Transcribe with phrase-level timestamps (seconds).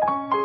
[0.00, 0.39] 皆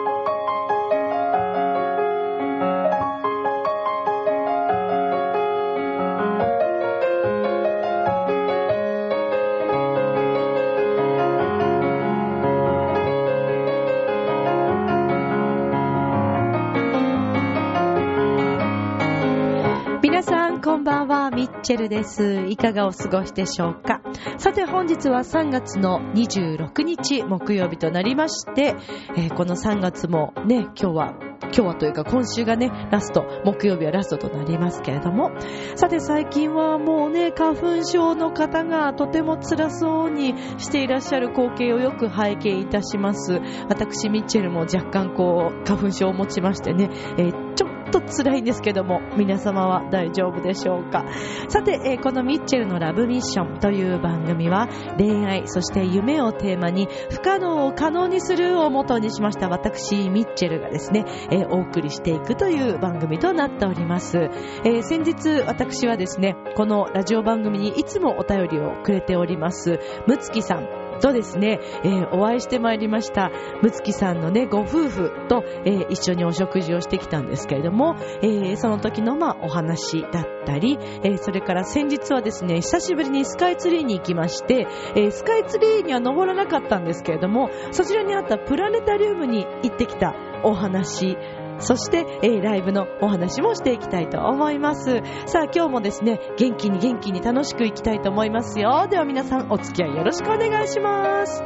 [20.66, 21.30] こんばんは。
[21.30, 22.48] ミッチェルです。
[22.48, 24.02] いかがお過ごしでしょうか？
[24.40, 28.76] さて、本日は3月の26日木曜日となりまして、
[29.16, 31.14] えーこの3月もね、今日は、
[31.44, 35.30] 今日はというか今週がね、ラスト、木曜日はラストとなりますけれども、
[35.76, 43.40] さて最近はもうね、花粉症の方がとても辛そうにしていらっしゃる光景をよく拝見いたします。
[43.70, 46.90] 私、ミッチェルも若干こう、花粉症を持ちましてね、
[47.20, 47.45] えー
[47.92, 51.06] と辛いんですけども、皆様は大丈夫でしょうか？
[51.50, 54.68] さて、えーこのミッチェルのラブミッションという番組は
[54.98, 64.18] 恋愛、そして夢をテーマに不可能を可能にするをモトーにしました私、ミッチェルがですね、えーお送りしていくという番組となっております。
[64.18, 70.85] えー先日私はですね、このラジオ番組にいつもお便りをくれております、むつきさん。
[71.00, 73.32] とですね、えーお会いしてまいりました。
[73.62, 91.18] むつきさんのね、ご夫婦と、えー一緒にお食事をしてきたんですけれども、えーその時のまあお話だったり、えそれから先日はですね、久しぶりにスカイツリーに行きまして、えスカイツリーには登らなかったんですけれども、そちらにあったプラネタリウムに行ってきたお話、
[91.60, 95.02] そして、えーライブのお話もしていきたいと思います。
[95.26, 98.88] さあ、今日もですね、元気に元気に楽しくいきたいと思いますよ。
[98.90, 101.44] では皆さん、お付き合いよろしくお願いします。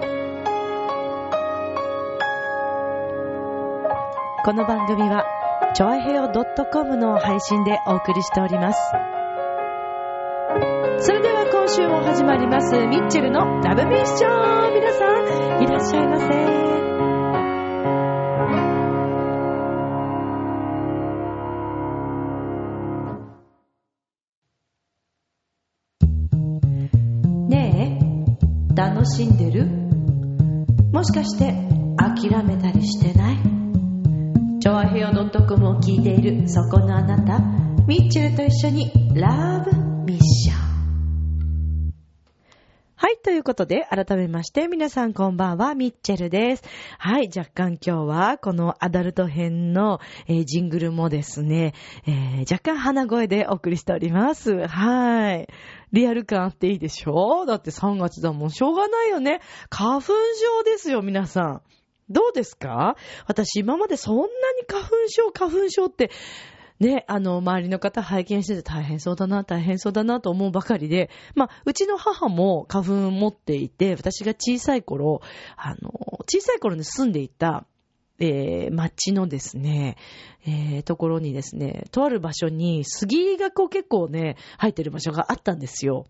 [4.46, 5.26] この番組は、
[5.76, 6.30] ちょあへよ
[6.72, 8.80] .com の配信でお送りしております。
[11.02, 15.06] それでは今週も始まります、ミッチェルのラブミッション皆さ
[15.60, 16.89] ん、いらっしゃいませ。
[35.90, 37.40] 聞いているそこのあなた、
[37.88, 41.94] ミッチェルと一緒にラブミッション。
[42.96, 46.64] はい、ということで、改めまして、皆さんこんばんは、ミッチェルです。
[47.00, 51.74] はい、若干今日は、このアダルト編の、えージングルもですね、
[52.06, 54.68] えー若干鼻声でお送りしております。
[54.68, 55.48] はい。
[55.92, 57.48] リアル感あっていいでしょ？
[57.48, 59.42] だって3月だもん、しょうがないよね。
[59.72, 61.62] 花粉症ですよ、皆さん。
[62.10, 62.96] どうですか？
[63.28, 64.30] 私今までそんなに
[64.68, 66.12] 花粉症、花粉症って、
[66.80, 75.22] ね、あの、周りの方拝見してて大変そうだな、大変そうだなと思うばかりで、まあ、うちの母も花粉持っていて、私が小さい頃、
[75.58, 75.92] あの、
[76.26, 77.66] 小さい頃に住んでいた、
[78.18, 79.98] えー、町のですね、
[80.46, 86.06] えー、ところにですね、とある場所に杉がこう結構ね、入ってる場所があったんですよ。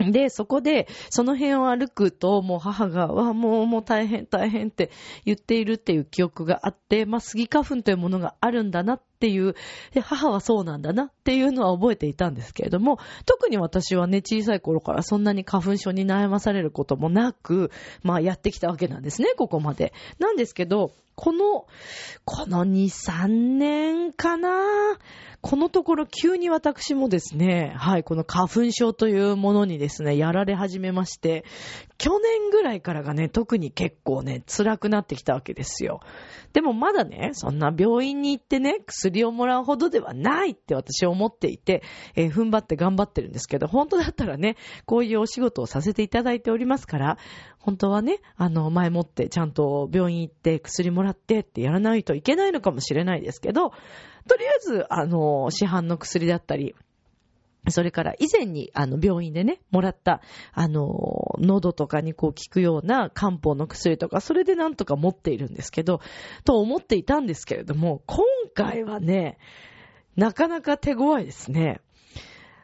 [0.00, 4.90] で、そこで、その辺を歩くと、もう母が、わ、もう、もう大変大変って
[5.26, 9.54] 言っているっていう記憶があって、まあ、杉花粉というものがあるんだなっていう、
[9.92, 17.70] で、母はそうなんだなっていうのは覚えていたんですけれども、特に私はね、小さい頃からそんなに花粉症に悩まされることもなく、
[18.02, 19.92] まあ、やってきたわけなんですね、ここまで。
[20.18, 21.66] なんですけど、この、
[22.24, 24.50] この2、3年かな
[25.42, 31.44] このところ急に私もですね、はい、この花粉症というものにですね、やられ始めまして、
[32.00, 36.00] 去年ぐらいからがね、特に結構ね、辛くなってきたわけですよ。
[36.54, 41.82] でもまだね、そんな病院に行ってね、薬をもらうほどではないって私は思っていて、
[42.16, 44.56] えー踏ん張って頑張ってるんですけど、本当だったらね、
[44.86, 47.18] こういうお仕事をさせていただいておりますから、
[47.58, 53.74] 本当はね、あの、前もってちゃんと病院行って薬もらってってやらないといけないのかもしれないですけど、
[54.26, 56.74] とりあえず、あの、市販の薬だったり、
[57.68, 60.22] それから以前にあの病院でね、もらった、
[60.52, 66.00] あの、喉とかにこう効くような漢方の薬とか、それでなんとか持っているんですけど、
[66.44, 68.24] と思っていたんですけれども、今
[68.54, 69.38] 回はね、
[70.16, 71.80] なかなか手強いですね。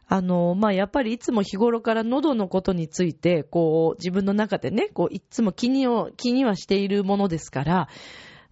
[0.08, 7.88] あの、まあ、やっぱりいつも日頃から喉のことについて、こう、自分の中でね、こう、いつも気にを、気にはしているものですから、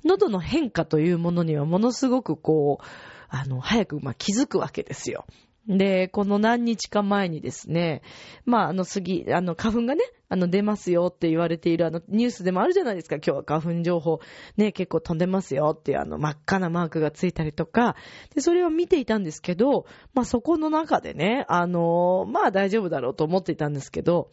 [0.05, 2.85] 喉の変化というものにはものすごくこう、
[3.29, 5.27] あの、早く、ま、気づくわけですよ。
[5.67, 8.03] で、この何日か前にですね、
[8.45, 13.17] まあ、あの、杉、あの、花粉がね、あの、出ますよって言われている、あの、ニュースでもあるじゃないですか。
[13.17, 14.21] 今日は花粉情報、
[14.57, 17.97] ね、結構飛んでますよっていう、あの、真っ赤なマークがついたりとか、
[18.35, 24.31] で、それを見ていたんですけど、まあ、そこの中でね、あの、まあ、大丈夫だろうと思っていたんですけど、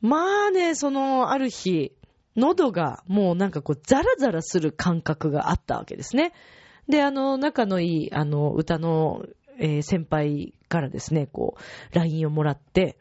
[0.00, 1.92] まあね、その、ある日、
[2.36, 6.32] 喉がもうなんかこうザラザラする感覚があったわけですね。
[6.88, 9.24] で、あの、仲のいい、あの、歌の、
[9.58, 12.98] えー、先輩からですね、こう、LINE をもらって、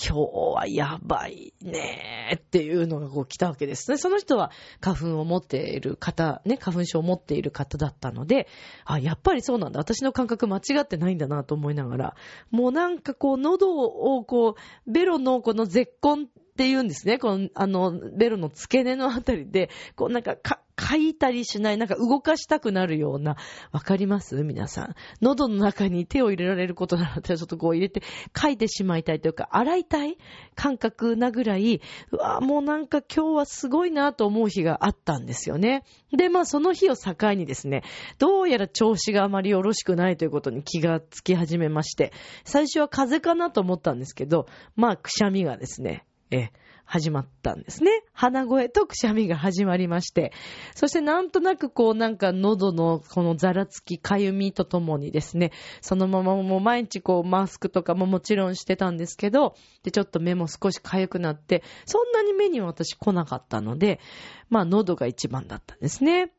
[0.00, 0.20] 今日
[0.54, 3.96] はやばいねーっていうのがこう来たわけですね。
[3.96, 8.46] その人は花粉を持っている方、ね、花粉症を持っている方だったので、
[8.84, 9.80] あ、やっぱりそうなんだ。
[9.80, 12.16] 私の感覚間違ってないんだなと思いながら、
[12.50, 14.54] もうなんかこう喉をこ
[14.86, 17.18] う、ベロのこの絶根って言うんですね。
[17.18, 23.36] この、あの、ベロの付け根のあたりで、こうなんかか、書いたりしない、なんか動かしたくなるような、
[23.72, 24.42] わかります？
[24.44, 24.94] 皆さん。
[25.20, 28.02] 喉の中に手を入れられることなので、ちょっとこう入れて
[28.40, 30.16] 書いてしまいたいというか、洗いたい
[30.54, 31.80] 感覚なぐらい、
[32.10, 35.84] うわもうなんか今日はすごいなと思う日があったんですよね。
[36.12, 37.82] で、まあその日を境にですね、
[38.18, 42.12] どうやら調子があまりよろしくないということに気がつき始めまして、
[42.44, 44.46] 最初は風邪かなと思ったんですけど、
[44.76, 46.50] まあくしゃみがですね、え、
[46.90, 48.02] 始まったんですね。
[48.14, 50.32] 鼻声とくしゃみが始まりまして、
[50.74, 55.52] そしてなんとなくこうなんか喉のこのざらつき、かゆみとともにですね、
[55.82, 64.00] そのままもう毎日こうマスクとかももちろんしてたんですけど、で、ちょっと目も少しかゆくなって、そんなに目には私来なかったので、
[64.48, 66.32] まあ喉が一番だったんですね。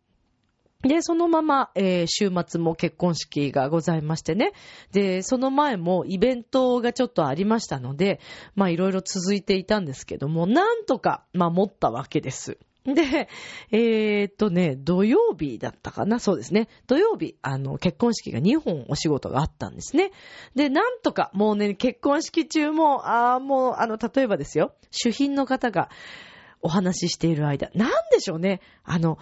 [0.82, 4.54] で、そのまま、えー、週末も結婚式がございましてね。
[4.94, 8.22] で、その前もイベントがちょっとありましたので、
[8.56, 12.58] まあいろいろ続いていたんですけども、なんとか守ったわけです。
[12.86, 13.28] で、
[13.72, 16.18] えー、っとね、土曜日だったかな？
[16.18, 16.70] そうですね。
[16.88, 20.12] 土曜日、あの、結婚式が2本お仕事があったんですね。
[20.56, 25.90] で、なんとか、もうね、結婚式中も、ああ、もう、あの、例えばですよ、主賓の方が
[26.62, 29.18] お話ししている間、なんでしょうね、あの、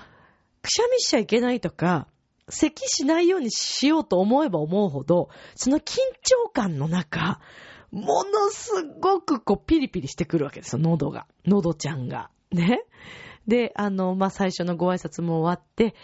[0.68, 2.08] くしゃみしちゃいけないとか、
[2.50, 7.40] 咳しないようにしようと思えば思うほど、その緊張感の中、
[7.92, 11.26] ものすごくこうピリピリしてくるわけですよ、喉が。
[11.46, 12.30] 喉ちゃんが。
[12.52, 12.84] ね。
[13.48, 15.96] で、あの、まあ、最初のご挨拶も終わって、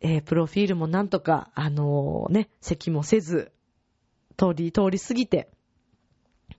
[0.00, 3.50] えー、プロフィールもなんとか、あのー、ね、咳もせず、
[4.36, 5.50] 通り、通り過ぎて、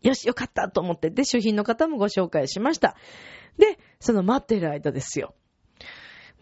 [0.01, 2.97] よし、よかったと思って、で、主賓の方もご紹介しました。
[3.57, 5.33] で、その待ってる間ですよ。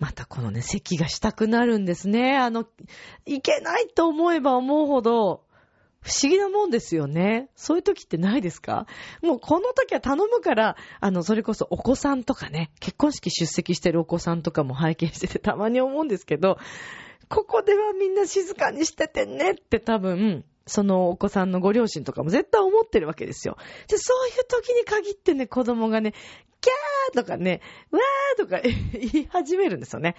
[0.02, 2.36] またこのね、咳がしたくなるんですね。
[2.36, 2.66] あの、
[3.28, 5.44] いけないと思えば思うほど、
[6.02, 7.50] 不思議なもんですよね。
[7.56, 8.88] そういう時ってないですか？
[9.22, 16.58] もうこの時は頼むから、あの、それこそお子さんとかね、結婚式出席してるお子さんとかも拝見しててたまに思うんですけど、
[17.30, 23.58] ここではみんな静かにしててねって多分、そのお子さんのご両親とかも絶対思ってるわけですよ。
[23.88, 26.16] で、そういう時に限ってね、子供がね、
[26.62, 27.62] キャーとかね、
[27.92, 30.16] わーとか言い始めるんですよね。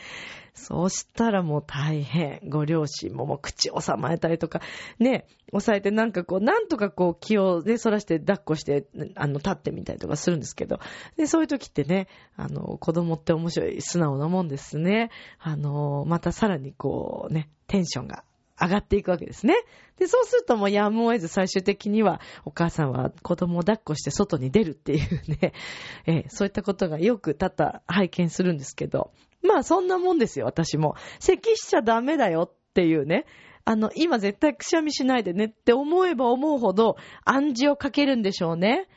[0.55, 2.41] そうしたらもう大変。
[2.49, 4.61] ご両親ももう口を収まえたりとか、
[4.99, 10.81] ね、押さえてなんかこう、なんとかこう気をね、反らして抱っこして、あの、立ってみたりとかするんですけど、
[11.17, 15.11] で、そういう時ってね、あの、子供って面白い素直なもんですね。
[15.39, 18.25] あの、またさらにこうね、テンションが
[18.63, 19.55] 上がっていくわけですね。
[19.99, 25.53] で、そうするともうやむを得ず最終的にはお母さんは子供を抱っこして外に出るっていうね、
[26.07, 29.11] えー、そういったことがよく多々拝見するんですけど、
[29.43, 30.95] まあそんなもんですよ、私も。
[31.19, 33.27] 咳しちゃダメだよっていうね、
[33.65, 38.89] あの、今絶対くしゃみしないでねって思えば思うほど暗示をかけるんでしょうね。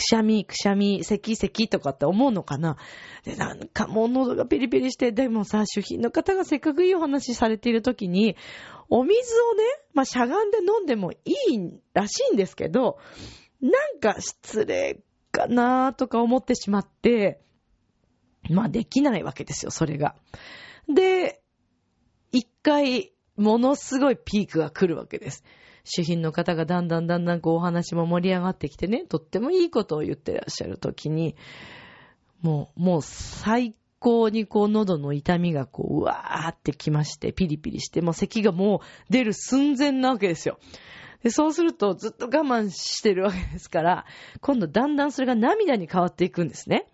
[0.00, 2.78] くしゃみ、くしゃみ、咳、咳とかって思うのかな？
[3.22, 8.34] で、なんかもう喉がピリピリして、でもさ、主賓の方がせっかくいいお話されている時に、
[8.88, 12.98] お水をね、まあ、しゃがんで飲んでもいいらしいんですけど、
[13.60, 17.42] なんか失礼かなとか思ってしまって、
[18.48, 20.16] まあ、できないわけですよ、それが。
[20.88, 21.42] で、
[22.32, 25.44] 一回、ものすごいピークが来るわけです。
[25.84, 31.36] 主賓の方がだんだんだんだんこうお話も盛り上がってきてね、とってもいいことを言ってらっしゃるときに、
[32.42, 40.58] もう、もう最高にこう喉の痛みがこう、うわーってきまして、ピリピリして、もう咳がもう出る寸前なわけですよ。
[41.22, 44.06] で、そうするとずっと我慢してるわけですから、
[44.40, 46.86] 今度だんだんそれが涙に変わっていくんですね。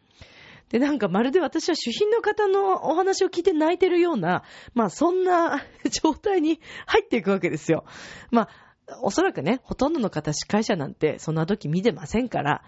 [0.70, 4.42] で、なんかまるで私は主賓の方のお話を聞いて泣いてるような、
[4.74, 5.62] まあそんな
[6.02, 7.84] 状態に入っていくわけですよ。
[8.32, 8.65] まあ、
[9.02, 12.62] おそらくね、ほとんどの方、司会者なんて、そんな時見てませんから、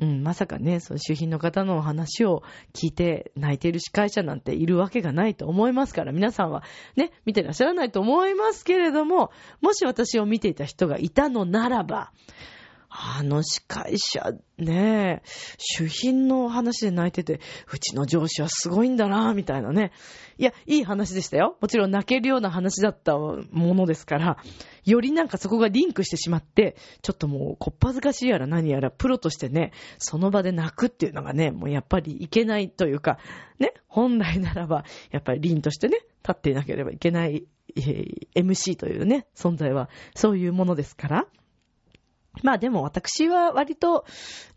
[0.00, 2.42] うん、まさかね、その主賓の方のお話を
[2.74, 6.62] 聞いて泣いている司会者なんているわけがないと思いますから、皆さんは
[6.96, 9.30] ね、見てらっしゃらないと思いますけれども、
[9.60, 12.12] もし私を見ていた人がいたのならば、
[12.88, 15.28] あの司会者、ねえ、
[15.58, 17.40] 主賓の話で泣いてて、
[17.72, 19.92] うちの上司はすごいんだな、みたいなね。
[20.38, 21.56] いや、いい話でしたよ。
[21.60, 24.38] もちろん泣けるような話だったものですから、
[24.84, 33.18] よりなんかそこがリンクしてしまって、ちょっともう、こっぱずかしいやら何やら、プロとしてね、その場で泣くっていうのがね、もうやっぱりいけないというか、
[33.58, 41.26] ね、本来ならば、やっぱり凛としてね、立っていなければいけない、えー、MC というね、存在は、そういうものですから、
[42.42, 44.04] まあでも私は割と、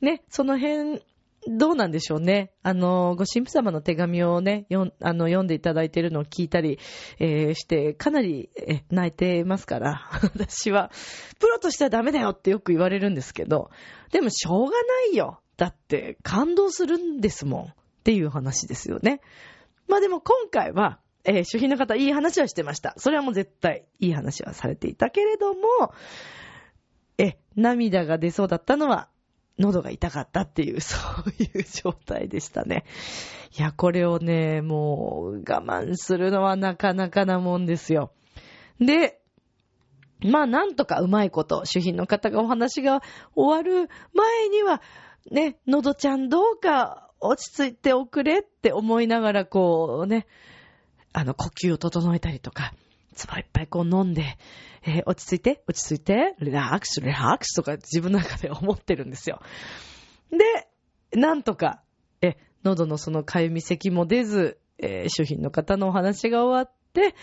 [0.02, 1.02] ね、その辺、
[1.48, 2.52] どうなんでしょうね。
[2.64, 6.80] あの、ご神父様の手紙をね、よあの読んでいただいているのを聞いたり、
[7.18, 10.92] えー、して、かなり、え泣いてますから、 私は、
[11.40, 13.70] プロとしてはダメだよってよく言われるんですけど、
[14.12, 15.40] でもしょうがないよ。
[15.56, 17.74] だって、感動するんですもん。
[18.00, 19.22] っていう話ですよね。
[19.88, 22.94] まあでも今回は、えー、主賓の方、いい話はしてました。
[22.98, 25.94] それはもう絶対、いい話はされていたけれども、
[27.20, 29.10] え、涙が出そうだったのは、
[29.60, 32.86] 喉が痛かったっていう、 そういう状態でしたね。
[33.58, 38.12] いや、これをね、もう我慢するのはなかなかなもんですよ。
[38.80, 39.20] で、
[40.22, 43.02] まあなんとかうまいこと、主賓の方がお話が
[43.36, 44.82] 終わる前には、
[45.30, 50.26] ね、喉ちゃんどうか落ち着いておくれって思いながらこうね、
[51.12, 52.74] あの呼吸を整えたりとか、
[53.20, 54.38] 唾いっぱいこう飲んで、
[54.84, 59.42] えー、落ち着いて、落ち着いて、リラックス、リラックスとか自分の中で思ってるんですよ。
[60.32, 61.82] で、なんとか、
[62.22, 67.16] え、喉のそのかゆみ咳も出ず、えー、主品の方のお話が終わって、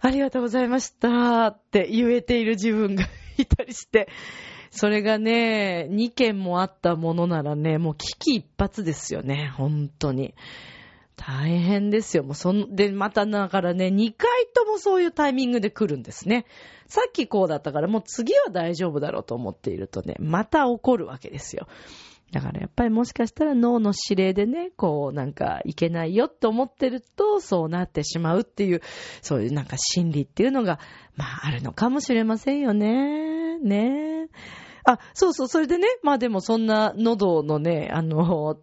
[0.00, 3.04] ありがとうございましたって言えている自分が
[3.36, 4.08] いたりして、
[4.70, 10.34] それがね、2件もあったものならね、もう危機一髪ですよね、本当に。
[11.18, 12.22] 大変ですよ。
[12.22, 16.46] もうそん、で、まただからね、2回ともそういうタイミングで来るんですね。
[16.86, 21.66] さっきこうだったから、もう次は大丈夫だろうと思っているとね、また起こるわけですよ。
[22.30, 28.82] だからやっぱりもしかしたら脳の指令でね、こうなんかいけないよって思ってるとそうなってしまうっていう、
[29.20, 30.78] そういうなんか心理っていうのが、
[31.16, 33.58] まああるのかもしれませんよね。
[33.58, 34.28] ね
[34.84, 38.58] あ、そうそう、それでね、まあでもそんな喉のね、あの、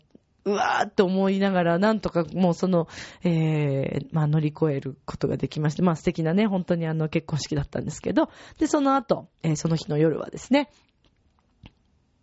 [0.46, 2.88] うわーって思いながら、なんとかもうその、
[3.24, 10.70] えー、まあ乗り越えることができまして、まあ素敵なね、本当にあの結婚式だったんですけど、で、その後、えー、その日の夜はですね、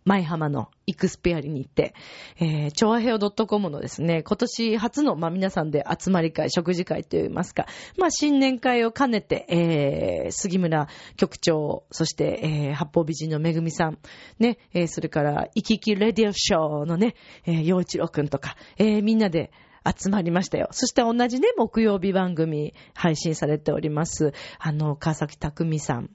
[0.05, 1.93] 舞浜のイクスペアリに行って、
[2.39, 7.67] えー、チョアヘオ .com のですね、今年初の、まあ、皆さんで集まり会、食事会といいますか、
[7.97, 13.97] まあ、新年会を兼ねて、えー、杉村局長、そして、えー、八方美人のめぐみさん、
[14.39, 19.51] ね、えー、それから、イキキレディオショーのね、えー、洋一郎くんとか、えー、みんなで、
[19.85, 20.69] 集まりましたよ。
[20.71, 24.31] そして同じね、木曜日番組配信されております。
[24.57, 26.09] あの、川崎匠さん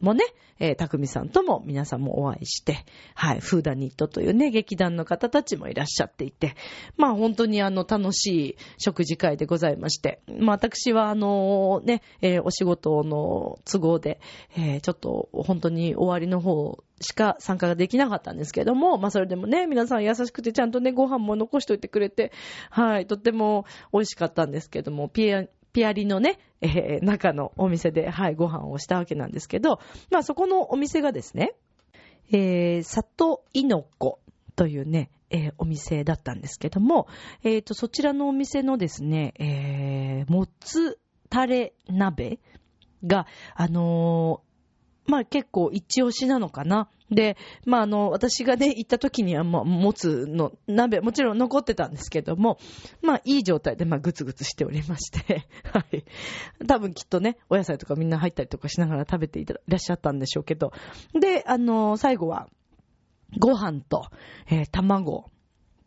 [0.00, 0.24] もね、
[0.58, 2.84] えー、たくみさんとも皆さんもお会いして、
[3.14, 6.54] はい、フーダニットというね、劇団の方たちもいらっしゃっていて、
[6.96, 14.20] まあ本当にあの楽しい食事会でございまして、まあ私はあのね、えー、お仕事の都合で、
[14.56, 22.32] えー、ちょっと本当に終わりの方しか参加ができなかったんですけども、まあそれでもね、皆さん優しくてちゃんとね、ご飯も残しといてくれて、
[22.70, 25.44] はい、とっても美味しかったんですけども、ピア、
[25.76, 29.78] ピアリのね、えー、中のお店で、はい、ご飯をしたわけなんですけど、
[30.10, 31.54] まあそこのお店がですね、
[32.32, 34.18] えー、里いのこ。
[34.54, 37.08] というね、えー、お店だったんですけども、
[37.42, 42.38] えっ、ー、と、そちらのお店のですね、えー、もつタレ鍋
[43.04, 44.40] が、あの
[45.04, 46.88] まあ結構一押しなのかな。
[47.10, 52.58] で、まああの、私がね、行った時にはもう、もつの鍋、もちろん残ってたんですけども、
[53.02, 56.04] まあいい状態で、まあグツグツしておりまして、 はい。
[56.66, 60.72] 多分きっとね、お野菜とかみんな入ったりとかしながら食べていらっしゃったんでしょうけど、
[61.12, 62.48] で、あの、最後は、
[63.38, 64.06] ご飯と、
[64.48, 65.30] えー、卵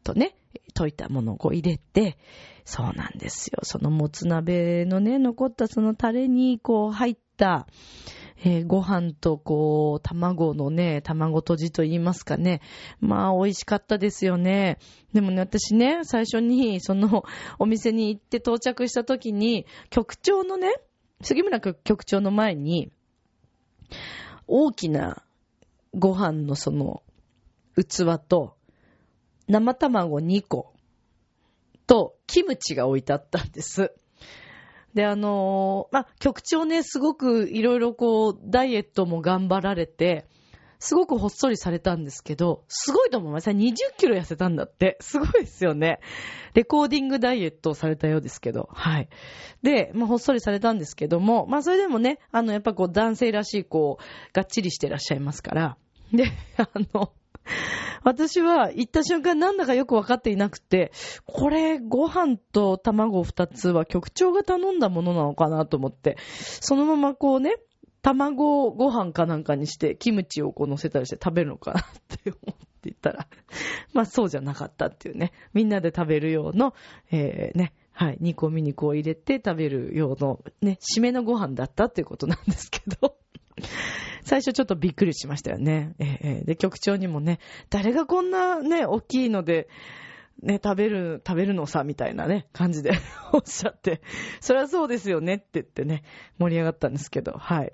[0.04, 0.36] とね、
[0.74, 2.18] 溶いたものをこう入れて、
[2.66, 3.60] そうなんですよ。
[3.64, 7.68] そのもつ鍋のね、残ったそのタレにこう入った、
[8.42, 12.62] えー、ご飯とこう、卵のね、卵とじと言いますかね。
[13.02, 14.78] まあ、美味しかったですよね。
[15.14, 17.24] でもね、私ね、最初に、その、
[17.60, 20.74] お店に行って到着した時に、局長のね、
[21.22, 22.92] 杉村局長の前に、
[24.48, 25.22] 大きな
[25.94, 27.04] ご飯のその、
[27.76, 28.56] 器と、
[29.48, 30.74] 生卵2個
[31.88, 33.92] と、キムチが置いてあったんです。
[34.94, 40.28] で、あのー、まあ、局長ね、すごくいろいろこう、ダイエットも頑張られて、
[40.80, 43.50] すごくほっそりされたんですけど、すごいと思います。
[43.50, 44.98] 20キロ痩せたんだって。
[45.02, 46.00] すごいですよね。
[46.54, 49.10] レコーディングダイエットをされたようですけど、はい。
[49.62, 54.04] で、まあ、ほっそりされたんですけども、まあ、それでもね、あの、やっぱこう、男性らしい、こう、
[54.34, 55.78] がっちりしてらっしゃいますから、
[56.14, 57.12] で、あの、
[58.04, 60.92] 私は行った瞬間なんだかよくわかっていなくて、
[61.26, 66.18] これご飯と卵二つは局長が頼んだものなのかなと思って、
[66.62, 67.56] そのままこうね、
[68.02, 71.84] 卵ご飯かなんかにして、キムチをこう乗せたりして食べるのかなっ
[72.24, 73.28] て思っていたら、
[73.94, 75.34] まあそうじゃなかったっていうね。
[75.54, 76.74] みんなで食べる用の、
[77.12, 83.18] えー、ね、はい、煮込み肉を入れて食べる用の、ね、締めのご飯だったっていうことなんですけど。
[84.24, 85.94] 最初ちょっとびっくりしましたよね。
[86.00, 87.40] えー、で、局長にもね、
[87.70, 89.68] 誰がこんなね、大きいので、
[90.42, 92.92] ね、食べる、食べるのさ、みたいなね、感じで
[93.34, 94.02] おっしゃって、
[94.40, 96.04] そりゃそうですよねって言ってね、
[96.38, 97.74] 盛り上がったんですけど、はい。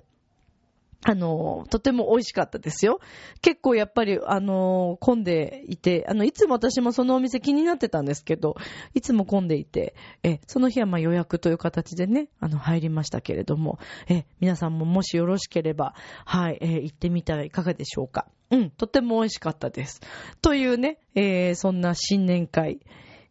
[1.04, 3.00] あの、とても美味しかったですよ。
[3.42, 8.56] 結構やっぱり、あの、混んでいて、あの、いつも私もそのお店気になってたんですけど、
[8.94, 18.26] いつも混んでいて、え、その日はま予約という形でね、あの、入りましたけれども、え、皆さんももしよろしければ、はい、え行ってみたらいかがでしょうか。
[18.50, 20.00] うん、とても美味しかったです。
[20.40, 22.80] というね、えー、そんな新年会、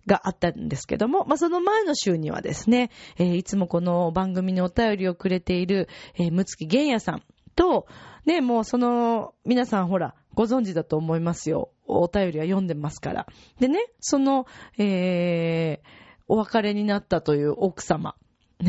[0.07, 7.23] があったんですけども、まあ、その前の週にはですね、えー、いつもこの番組にお便りをくれている、えー、むつきげんやさん
[7.55, 7.87] と、
[8.25, 11.71] ね、もうその、皆さんほら、ご存知だと思いますよ。
[11.87, 13.27] お便りは読んでますから。
[13.59, 14.45] でね、その、
[14.77, 15.87] えー、
[16.27, 18.15] お別れになったという奥様。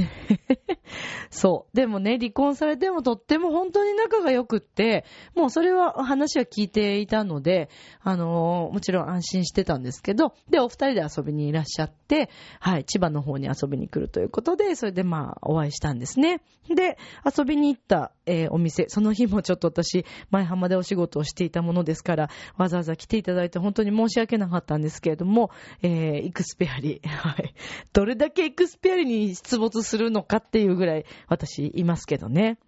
[1.30, 1.76] そう。
[1.76, 7.68] でもね、離婚されてもとっても本当に仲が良くって、もうそれは話は聞いていたので、
[8.00, 16.42] あのー、もちろん安心してたんですけど、で、お二人で遊びにいらっしゃって、はい、千葉の方に遊びに来るということで、それでまあ、お会いしたんですね。
[16.68, 25.50] で、遊びに行った、えー、お店、その日もちょっと私、前浜でお仕事をしていたものですから、わざわざ来ていただいて本当に申し訳なかったんですけれども、
[25.82, 27.54] えー、イクスペアリ、 はい。
[27.92, 32.58] どれだけイクスペアリに出没するのかっていうぐらい、私いますけどね。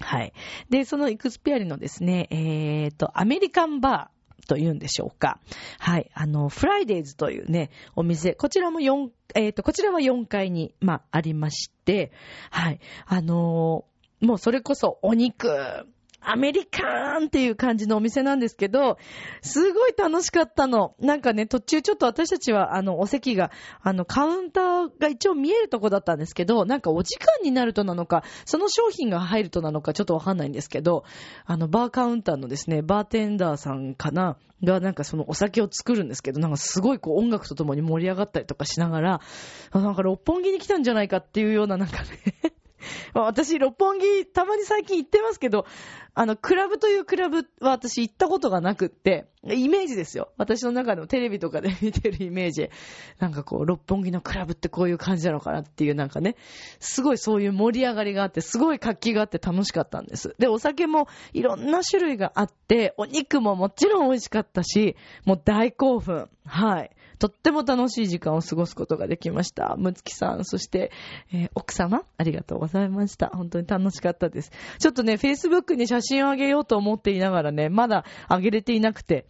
[0.00, 0.32] はい。
[0.70, 5.40] で、そのイクスペアリのですね、えっ、ー、と、アメリカンバーと言うんでしょうか。
[5.78, 6.10] はい。
[6.14, 12.12] あの、フライデーズというね、お店、こちらも4、えっ、ー、と、こちらは4階に、まあ、ありまして、
[12.50, 12.80] はい。
[13.06, 13.84] あの、
[14.20, 15.48] もうそれこそお肉、
[16.22, 18.98] アメリカーンっていう感じのお店なんですけど、
[19.40, 20.94] すごい楽しかったの。
[21.00, 23.50] なんかね、途中ちょっと私たちは、あの、お席が、
[23.82, 31.04] あの、カウンターが一応見えるとこだったんですけど、なんかお時間になるとなのか、その商品が入るとなのかちょっとわかんないんですけど、
[31.46, 39.20] あの、バーカウンターのですね、バーテンダーさんかな、がなんかそのお酒を作るんですけど、なんかすごいこう音楽とともに盛り上がったりとかしながら、
[39.72, 42.49] なんか六本木に来たんじゃないかっていうようななんかね
[43.14, 45.66] 私、六本木、たまに最近行ってますけど、
[46.14, 50.32] あの、クラブというクラブは私行ったことがなくって、イメージですよ。
[50.36, 52.68] 私の中でもテレビとかで見てるイメージ。
[53.18, 56.36] なんかこう、六本木のクラブってこういう感じなのかなっていうなんかね、
[56.78, 60.34] すごいそういう盛り上がりがあって、すごい活気があって楽しかったんです。
[60.38, 66.28] で、お酒もいろんな種類があって、お肉ももちろん美味しかったし、もう大興奮。
[66.44, 66.90] はい。
[67.20, 69.76] とっても楽しい時間を過ごすことができました。
[69.78, 70.90] むつきさん、そして、
[71.32, 73.28] えー、奥様、ありがとうございました。
[73.28, 74.50] 本当に楽しかったです。
[74.78, 79.26] ちょっとね、Facebook に写真をあげようと思っていながらね、まだあげれていなくて、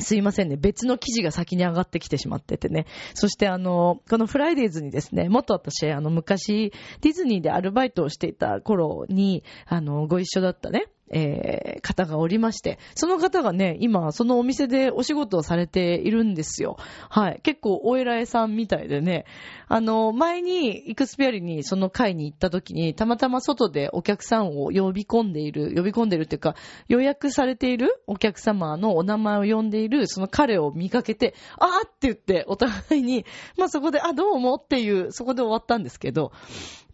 [0.00, 0.56] すいませんね。
[0.56, 2.86] 別の記事が先に上がってきてしまっててね。
[3.14, 16.76] そしてあの、このフライデーズにですね、元私、あの、昔、ディズニーでアルバイトをしていた頃に、あの、ご一緒だったね、えー、方がおりまして、その方がね、今、そのお店でお仕事をされているんですよ。
[17.08, 17.40] はい。
[17.42, 19.24] 結構、お偉いさんみたいでね、
[19.68, 26.56] あの、前に、イクスペアリにその会に行った時に、たまたま外でお客さんを呼び込んでいる、呼び込んでいるっていうか、
[26.88, 33.24] 予約されているお客様のお名前を呼んでいる、その彼を見かけて、あーって言って、お互いに、
[33.56, 36.32] まあ、そこで、あ、どうもっていう、そこで終わったんですけど、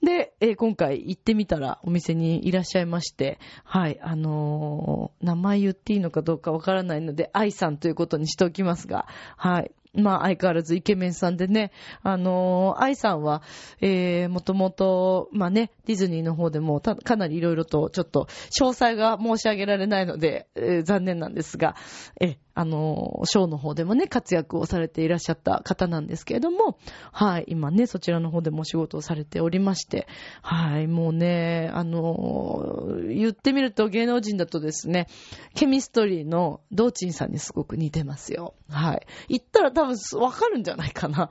[0.03, 11.71] で、えー、今回行ってみたらお店にいらっしゃいまして、はい、あのー、名前言っていいのかどうかわからないので、愛さんということにしておきますが、はい、まあ相変わらずイケメンさんでね、
[12.03, 13.43] あのー、愛さんは、
[13.81, 18.27] えー、もともと、まあね、ディズニーの方でもかなりいろいろとちょっと
[18.59, 21.77] 詳細が申し上げられないので、えー、残念なんですが、
[22.21, 26.79] え、あの、ショーの方でもね、活躍をされていらっしゃった方なんですけれども、
[27.13, 30.07] はい、今ね、そちらの方でもお仕事をされておりまして、
[30.43, 35.09] はい、もうね、あの、言ってみると芸能人だとですね、
[35.55, 38.55] ケミストリーのドーチンさんにすごく似てますよ。
[38.69, 39.07] はい。
[39.29, 41.31] 言ったら多分わかるんじゃないかな。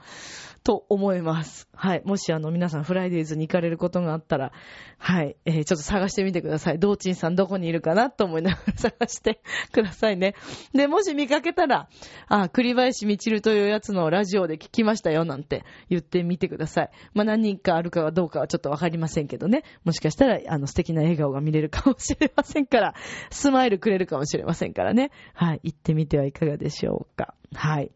[0.64, 1.68] と思います。
[1.74, 2.02] はい。
[2.06, 4.52] もしあの皆さんフライデーズに行かれることがあったら、
[5.00, 5.36] はい。
[5.46, 6.80] えー、ちょっと探してみてください。
[6.80, 10.36] 堂珍さんどこにいるかなと思いながら探してくださいね。
[10.74, 11.88] で、もしし見かけたら、
[12.28, 16.90] あ、栗林みちるというやつのラジオで聞きましたよなんて言ってみてください。
[17.14, 19.64] まあ何人かあるかどうかはちょっとわかりませんけどね。
[19.84, 22.96] もしかしたら、あの素敵な笑顔が見れるかもしれませんから、
[23.30, 25.12] スマイルくれるかもしれませんからね。
[25.34, 25.60] はい。
[25.64, 27.36] 行ってみてはいかがでしょうか。
[27.54, 27.92] はい。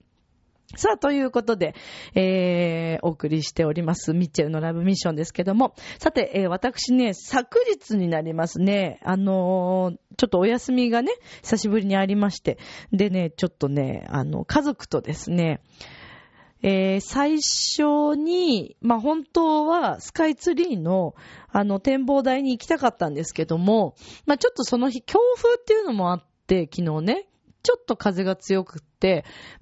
[0.73, 1.75] さあ、ということで、
[2.15, 11.11] えー、お送りしております、ミッチェルのラブミッションですけども、さて、えー、私ね、昨日になりますね、あのー、ちょっとお休みがね、
[11.43, 12.57] 久しぶりにありまして、
[12.91, 15.61] でね、ちょっとね、あの、家族とですね、
[16.61, 21.13] えー、最初に、まあ、本当はスカイツリーの、
[21.51, 27.27] あの、展望台に行きたかったんですけども、まあ、ちょっとその日、強風っていうのもあって、昨日ね、
[27.61, 28.94] ちょっと風が強くて、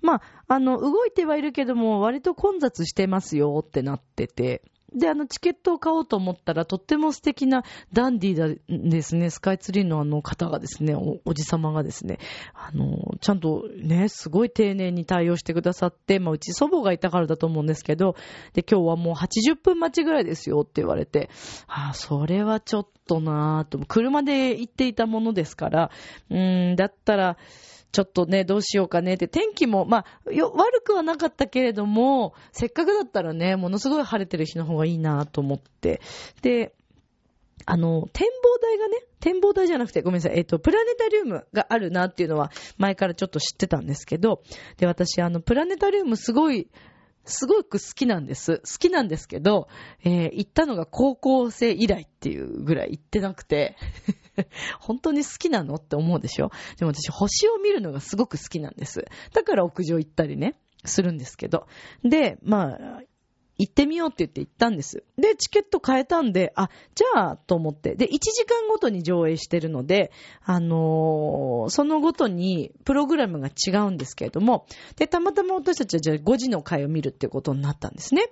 [0.02, 4.62] まあ、あの、動いてはいるけども、割と混雑してますよってなってて、
[4.96, 12.20] で、あの、チケットを買おうと思ったら、とっても素敵なダンディーですね、スカイツリーのあの方がですね、おおじさまがですね、
[12.54, 18.16] あの、ちゃんとね、すごい丁寧に対応してくださって、まあ、うち祖母がいたからだと思うんですけど、
[18.54, 21.30] で、今日はもう80分待ちぐらいですよって言われて、
[21.68, 25.92] ああ、それはちょっとなぁと、車で行っていたものですから、
[26.30, 27.38] うーん、だったら、
[27.94, 36.02] ちょっとね、どうしようかねって、天気も、まあ、よ、悪くはなかったけれども、せっかくだったらね、ものすごい晴れてる日の方がいいなと思って。
[36.42, 36.74] で、
[37.66, 44.42] あの、展望台がね、展望台じゃなくて、ごめんなさい、えっ、と、プラネタリウムがあるなっていうのは、前からちょっと知ってたんですけど、
[44.78, 46.68] で、私、あの、プラネタリウムすごい、
[47.26, 48.58] すごく好きなんです。
[48.58, 49.68] 好きなんですけど、
[50.04, 53.78] えー、行ったのが高校生以来っていうぐらい行ってなくて
[54.80, 56.52] 本当に好きなのって思うでしょ？
[56.78, 59.06] でも私星を見るのがすごく好きなんです。
[59.34, 61.68] だから屋上行ったりね、するんですけど。
[62.04, 63.02] で、まあ、
[63.58, 65.04] 行ってみようって言って行ったんです。
[65.18, 67.96] で、チケット変えたんで、あ、じゃあ、と思って。
[67.96, 70.12] で、1時間ごとに上映してるので、
[70.44, 74.66] あのー、そのごとにプログラムが違うんですけれども、
[74.96, 78.32] で、たまたま私たちはじゃあ5時の回を見るってことになったんですね。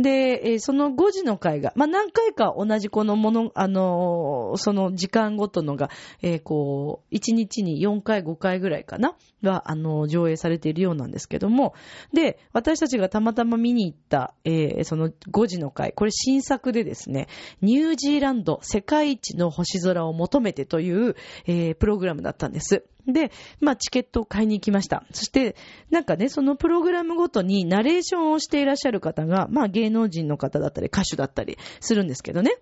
[0.00, 5.90] で、え、その5時の回が、まあ、何回か同じこのもの、あの、その時間ごとのが、
[6.22, 11.74] えー、こう、1日に4回、5回ぐらいかな、が、あの、上映されているようなんですけども、
[12.14, 17.28] で、私たちがたまたま見に行った、えその5時の回、これ新作でですね、
[17.60, 22.84] ニュージーランド世界一の星空を求めてという、えプログラムだったんです。
[23.12, 25.04] で、まあ、チケットを買いに行きました。
[25.12, 25.56] そして、
[25.90, 32.58] なんかね、そのプログラムごとにナレーションをしていらっしゃる方が、まあ、芸能人の方だったり、歌手だったりするんですけどね。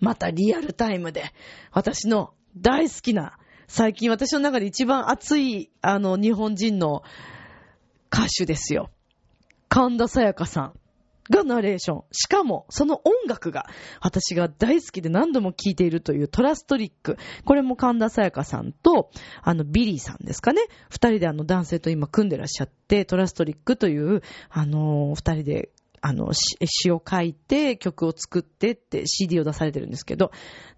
[0.00, 1.32] またリアルタイムで、
[1.72, 7.02] 私の大好きな、最近私の中で一番熱い、あの、日本人の
[8.12, 8.90] 歌手ですよ。
[9.68, 10.72] 神田沙也加さん。
[11.30, 12.04] がナレーション。
[12.12, 13.66] しかも、その音楽が、
[14.00, 17.16] 私が大好きで何度も聴いているというトラストリック。
[17.44, 19.10] これも神田沙也加さんと、
[19.42, 20.62] あの、ビリーさんですかね。
[20.90, 30.30] 二人であの、男性と今組んでらっしゃって、トラストリックという、あの、二人であの、詩を書いて曲を作ってって CD を出されてるんですけど、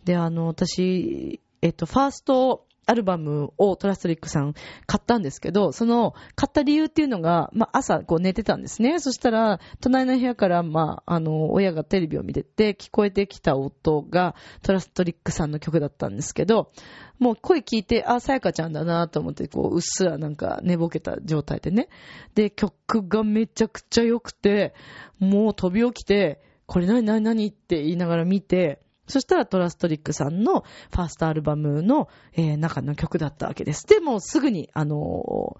[0.04, 4.54] で、あの、私、えっと、ファーストアルバムをトラストリックさん
[4.86, 8.98] 買ったんですけど、その買った理由っていうのが、まあ朝こう寝てたんですね。
[8.98, 16.72] そしたら、隣の部屋からまあ、あの、親がテレビを見てて、聞こえてきた音がトラストリックさんの曲だったんですけど、
[17.18, 21.88] もう声聞いて、あ、さやかちゃんだなと思って、こう、うっすらなんか寝ぼけた状態でね。
[22.34, 24.74] で、曲がめちゃくちゃ良くて、
[25.18, 33.86] もう飛び起きて、これ何何何って言いながら見て、そしたらトラストリックさんのファーストアルバムの、えー、中の曲だったわけです。
[33.86, 35.56] で、もすぐに、あの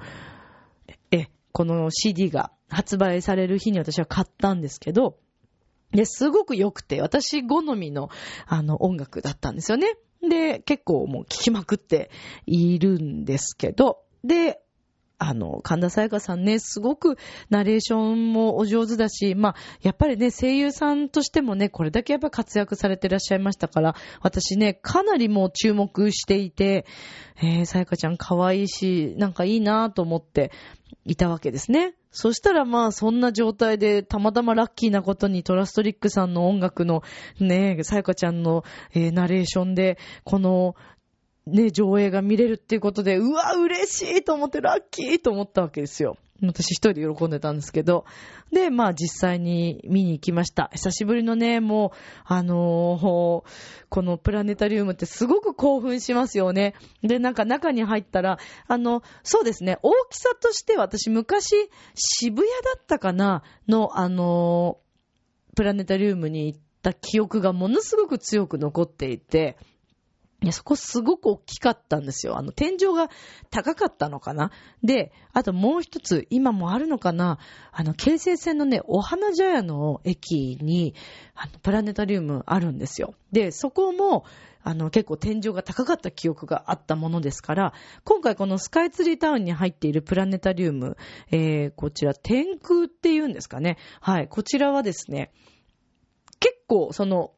[1.11, 5.19] ー、え、この CD が発売される日に私は買ったんですけど、
[5.93, 8.11] で、すごく良くて、私好みの、
[8.47, 9.97] あの、音楽だったんですよね。
[10.23, 12.11] で、結構もう聴きまくって
[12.47, 14.61] いるんですけど、で、
[15.23, 17.19] あの、神田沙也加さんね、すごく
[17.51, 26.87] ナレーションもお上手だし、まあ、やっぱりね、声優さんとしてもね、これだけやっぱ活躍されてらっしゃいましたから、私ね、かなりもう注目していて、
[27.43, 30.53] えー、沙也加ちゃん可愛いし、なんかいいなぁと思って
[31.05, 31.95] いたわけですね。
[32.13, 37.03] そしたらまあそんな状態でたまたまラッキーなことにトラストリックさんの音楽の
[37.39, 40.75] ね、さやかちゃんの、えー、ナレーションでこの
[41.51, 46.17] ね、上映が見れるっていうことで、うわ、嬉しいと思って、ラッキーと思ったわけですよ。
[46.43, 48.07] 私一人で喜んでたんですけど。
[48.51, 50.71] で、まあ実際に見に行きました。
[50.73, 56.75] 久しぶりのね、もう、あのー、このプラネタリウムってすごく興奮しますよね。
[57.03, 63.43] で、なんか中に入ったら、あの、そうですね、大きさとして私昔渋谷だったかな？
[63.69, 69.59] の、あのー、プラネタリウムに行った記憶がものすごく強く残っていて、
[70.43, 72.39] いや、そこすごく大きかったんですよ。
[72.39, 73.11] あの、天井が
[73.51, 74.51] 高かったのかな
[74.83, 77.39] で、あともう一つ、今もあるのかな
[77.73, 80.95] あの、京成線のね、お花茶屋の駅に、
[81.35, 83.15] あの、プラネタリウムあるんですよ。
[83.33, 84.25] で、そこも、
[84.63, 87.73] あの、結構天井が高かった記憶があったものですから、
[88.05, 90.97] 今回このスカイツリータウンに入っているプラネタリウム、
[91.31, 93.79] えー、こちら天空っていうんですかね。
[94.01, 95.33] はい、こちらはですね、
[96.41, 97.33] 結構その、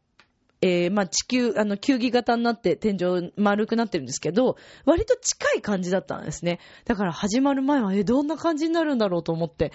[0.62, 6.60] えー、まあ、地球、あの、球技型になって天井丸くなってるんですけど、割と近い感じだったんですね。
[6.84, 9.72] だから始まる前は、え、どんな感じになるんだろうと思って、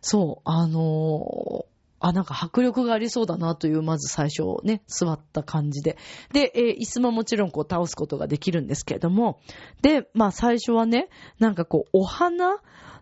[0.00, 5.98] そう、あのー、あ、なんか迫力がありそうだなという、まず最初ね、座った感じで。
[6.32, 9.38] で、えー、椅子ももちろんこう倒すことができるんですけれども、
[9.82, 12.56] で、まあ最初はね、なんかこう、お花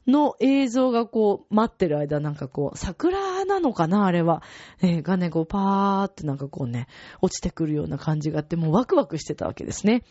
[0.07, 4.43] の映像がこう、待ってる間、なんかこう、桜なのかなあれは。
[4.83, 6.87] えー、がね、こう、パーってなんかこうね、
[7.21, 10.03] 落ちてくるような感じがあって、もうワクワクしてたわけですね。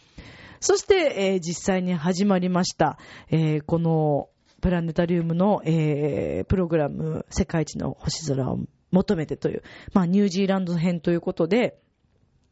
[0.59, 2.97] そして、えー、実際に始まりました。
[3.29, 4.29] えー、この、
[4.61, 8.59] プラネタリウムの、えー、プログラム、世界一の星空を
[8.91, 11.79] 求めてという、まあ、ニュージーランド編ということで、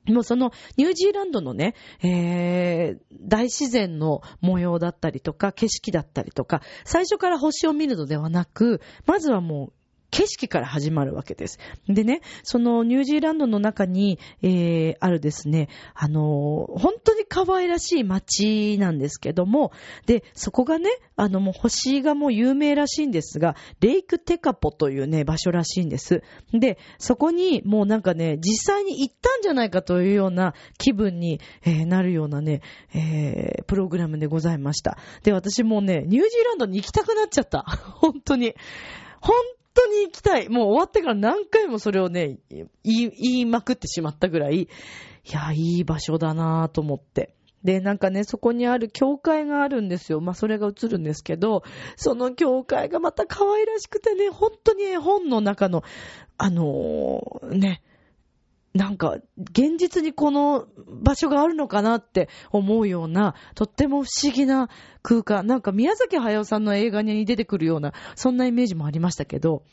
[0.08, 9.74] もうそのニュージーランドのね、えー、大自然の模様だったりとか、景色だったりとか、最初から星を見るのではなく、まずはもう
[10.18, 11.60] 景色から始まるわけです。
[11.88, 19.72] でね、そのニュージーランドの中に、えー、あるですね、あのー、本当に可愛らしい街なんですけども、
[20.08, 26.24] で、そこがね、あのもう星がもう有名らしいんですが、レイクテカポというね、場所らしいんです。
[26.52, 34.98] で、そこにもうなんかね、実際に行ったんじゃないかというような気分に、えー、なるようなね、えー、プログラムでございました。
[35.22, 37.62] で、私もうね、ニュージーランドに行きたくなっちゃった。
[38.02, 38.56] 本当に。
[39.22, 39.36] 本
[39.78, 40.50] 当に行きたい。
[40.50, 44.68] もう終わってから何回もそれをね、言い、言いまくってしまったぐらい、い
[45.32, 47.34] や、いい場所だなぁと思って。
[47.64, 50.22] で、なんかね、そこにある教会があるんですよ。
[50.22, 51.64] まあ、それが映るんですけど、
[51.96, 55.84] その教会がまた可愛らしくてね、本当に絵本の中の、
[56.38, 57.82] あのー、ね、
[58.78, 64.70] なんか、現実にこの場所があるのかなって思うような、とっても不思議な
[65.02, 65.46] 空間。
[65.48, 69.64] なんか宮崎駿さんの映画に出てくるような、そんなイメージもありましたけど、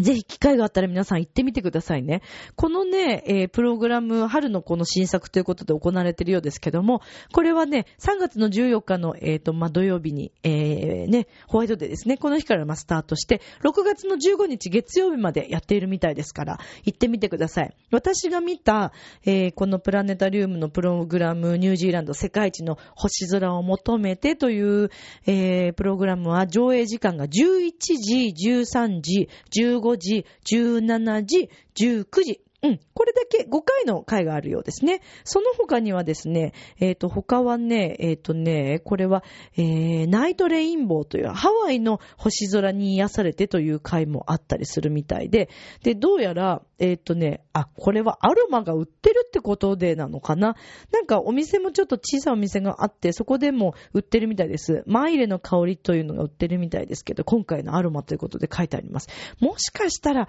[0.00, 2.22] ぜひ機会があったら皆さん行ってみてくださいね。
[2.56, 12.16] このね、えー、プログラム、春のこの新作ということで行われているようですけども、これはね、3月の14日の、えっ、ー、と、まあ、土曜日に、えー、ね、ホワイトデーですね。
[12.16, 17.74] この日からま、スタートして、6月の15日月曜日までやっているみたいですから、行ってみてください。
[17.90, 18.92] 私が見た、
[19.24, 24.90] えー、このプラネタリウムのプログラム、ニュージーランド世界一の星空を求めてという、
[25.26, 32.40] えー、プログラムは上映時間が11時、13時、15 15時、17時、19時。
[32.60, 32.80] うん。
[32.92, 35.00] これだけ5回の回があるようですね。
[35.22, 39.22] その他にはですね、えっ、ー、と、他はね、えっ、ー、とね、これは、
[39.56, 45.50] えー、ナイトレインボーというハワイの星空に癒されてという回もあったりするみたいで、
[45.84, 50.56] で、どうやら、えっ、とね、あ、これはアロマが売ってるってことでなのかな
[50.90, 54.82] なんかお店もちょっと小さいお店があって、そこでも売ってるみたいです。
[54.86, 59.08] マイレの香りというのが売ってるみたいですけど、今回のアロマということで書いてあります。
[59.38, 60.28] もしかしたら、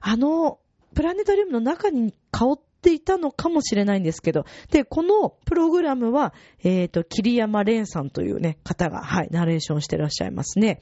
[0.00, 0.58] あの、
[0.94, 10.80] プラネタリウムの中に香っていたのかもしれないんですけど、で、このプログラムは、えっ、ー、と、桐山蓮さんというね、方が、はい、ナレーションしてらっしゃいますね。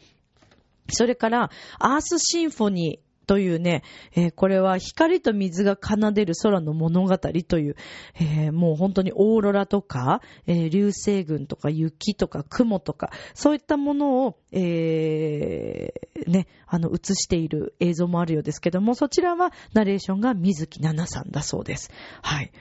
[0.88, 3.82] それから、アースシンフォニー、というね、
[4.16, 7.76] えー、これは光と水が奏でる空の物語という、
[8.16, 15.92] えー、もう本当にオーロラとか、えー、流星群とか雪とか雲とか、そういったものを、え
[16.26, 21.90] ね、あの、映している映像もあるようですけども、そちらはナレーションが水木奈々さんだそうです。
[22.22, 22.52] はい。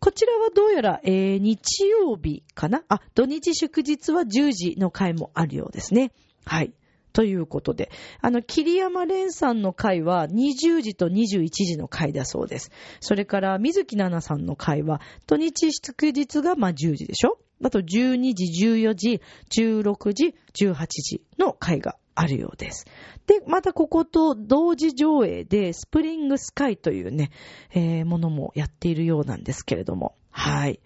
[0.00, 2.84] こちらはどうやら、えー、日曜日かな？
[2.88, 6.12] あ、土日祝日は10時の回もあるようですね。
[6.44, 6.72] はい。
[7.18, 12.70] ということで、あの、桐山蓮さんの回は20時と21時の回だそうです。
[13.00, 17.36] それから、水木奈々さんの回は、土日祝日がま10時でしょ？
[17.64, 22.84] あと12時、14時、16時、18時の回があるようです。
[23.26, 27.32] で、またここと同時上映でスプリングスカイというね、
[27.74, 30.14] えー、ものもやっているようなんですけれども。
[30.30, 30.78] はい。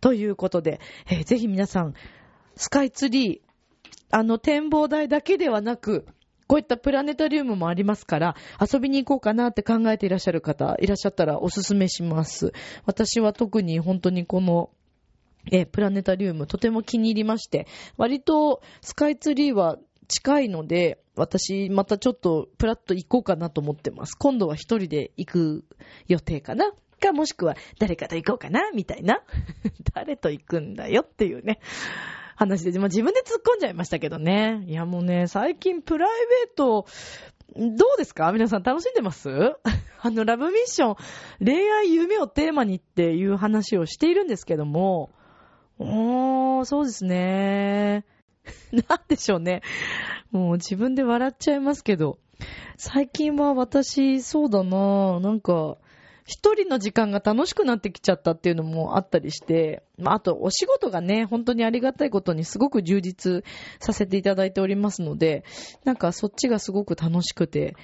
[0.00, 0.78] ということで、
[1.10, 1.94] えー、ぜひ皆さん、
[2.54, 3.49] スカイツリー、
[4.10, 6.06] あの展望台だけではなく、
[6.46, 12.52] こういったプラネタリウムもありますから、遊びに行こうかなって考えていらっしゃる方、いらっしゃったらおすすめします。
[12.86, 14.70] 私は特に本当にこの、
[15.52, 24.14] え、プラネタリウムとても気に入りまして、割とスカイツリーは近いので、私またちょっとプラッと行こうかなと思ってます。
[24.16, 25.64] 今度は一人で行く
[26.08, 26.72] 予定かな？
[27.00, 29.22] か、もしくは誰かと行こうかな、みたいな。
[29.94, 31.02] 誰と行くんだよ？
[31.02, 31.60] っていうね。
[32.40, 34.64] 話で、まあ、自分で突っ込んじゃいましたけどね。
[34.66, 36.10] いやもうね、最近プライ
[36.46, 36.86] ベート、
[37.54, 38.32] どうですか？
[38.32, 39.28] 皆さん楽しんでます？
[40.00, 40.96] あの、ラブミッション、
[41.44, 45.10] 恋愛夢をテーマにっていう話をしているんですけども、
[45.78, 48.06] おー、そうですね。
[48.72, 49.60] なんでしょうね。
[50.30, 52.18] もう自分で笑っちゃいますけど、
[52.78, 55.76] 最近は私、そうだななんか、
[56.24, 63.44] 一人の時間が楽しくなってきちゃったっていうのもあったりして、まあ、あとお仕事がね、本当にありがたいことにすごく充実
[63.78, 65.44] させていただいておりますので、
[65.84, 67.76] なんかそっちがすごく楽しくて、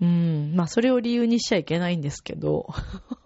[0.00, 2.68] うん、まあそれを理由にしちゃいけないんですけど、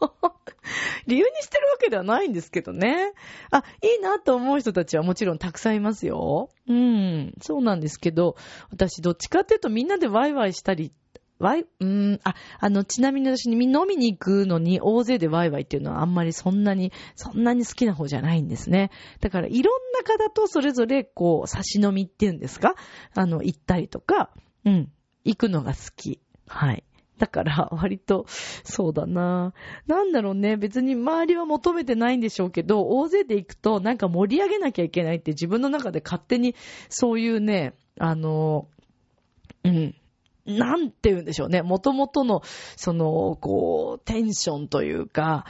[1.07, 3.13] 理由にしてるわけではないんですけどね。
[3.51, 6.51] あ、いいなと思う人たちはもちろんたくさんいますよ。
[6.69, 8.37] うん、そうなんですけど、
[8.71, 10.93] 私どっちかっていうとみんなでワイワイしたり
[11.39, 18.91] ワイ、うーん、あ、あの、ちなみに私に飲みに行くのに大勢でワイワイっていうのはあんまりそんなに、そんなに好きな方じゃないんですね。
[19.21, 22.75] だからいろんな方とそれぞれこう、差し飲みっていうんですか？
[23.15, 24.31] あの、行ったりとか、
[24.65, 24.93] うん、
[25.25, 26.21] 行くのが好き。
[26.49, 26.85] はい。
[27.19, 29.53] だから、割と、そうだな
[29.89, 36.55] なんだろうね、別に周りは求めてないんでしょうけど、大勢で行くとなんか盛り上げなきゃいけないって自分の中で勝手に
[36.89, 38.69] そういうね、あの、
[39.65, 39.97] うん、
[40.49, 41.63] なんて言うんでしょうね。
[41.63, 42.43] もともとの、
[42.77, 45.45] その、こう、テンションというか、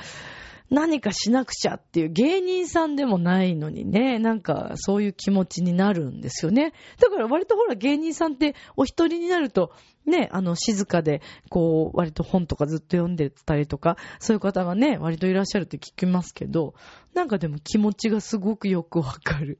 [0.70, 6.74] 何かしなくちゃっていう芸人さんでもないのにね、なんかそういう気持ちになるんですよね。
[7.00, 9.72] だから割とほら芸人さんってお一人になると、
[10.04, 16.74] ね、あの静かで、こう、割と本とかずっと読んでたりとか、そういう方がね、割といらっしゃるって聞きますけど、
[17.14, 19.58] なんかでも気持ちがすごくよくわかる。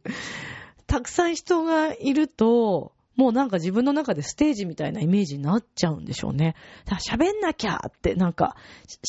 [0.87, 6.55] たくさん人がいると、もうなんか自分の中でステージみたいなイメージになっちゃうんでしょうね。
[6.87, 8.55] 喋んなきゃって、なんか、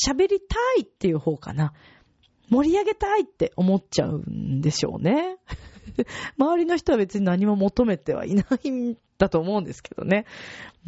[0.04, 1.72] 喋りたいっていう方かな。
[2.48, 5.36] 盛り上げたいって思っちゃうんでしょうね。
[6.36, 10.24] 周りの人は別に何も求めてはいないだと思うんですけどね。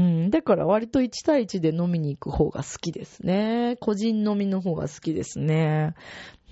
[0.01, 0.31] うん。
[0.31, 3.77] だから割と1対1で飲みに行く方が好きですね。
[3.79, 5.95] 個人飲みの方が好きですね。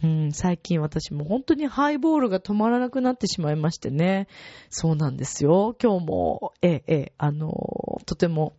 [0.02, 4.28] うん、最近私も本当にハイボールが止まらなくなってしまいましてね。
[4.68, 5.74] そうなんですよ。
[5.82, 7.50] 今日も、ええ、ええ、あの、
[8.06, 8.54] とても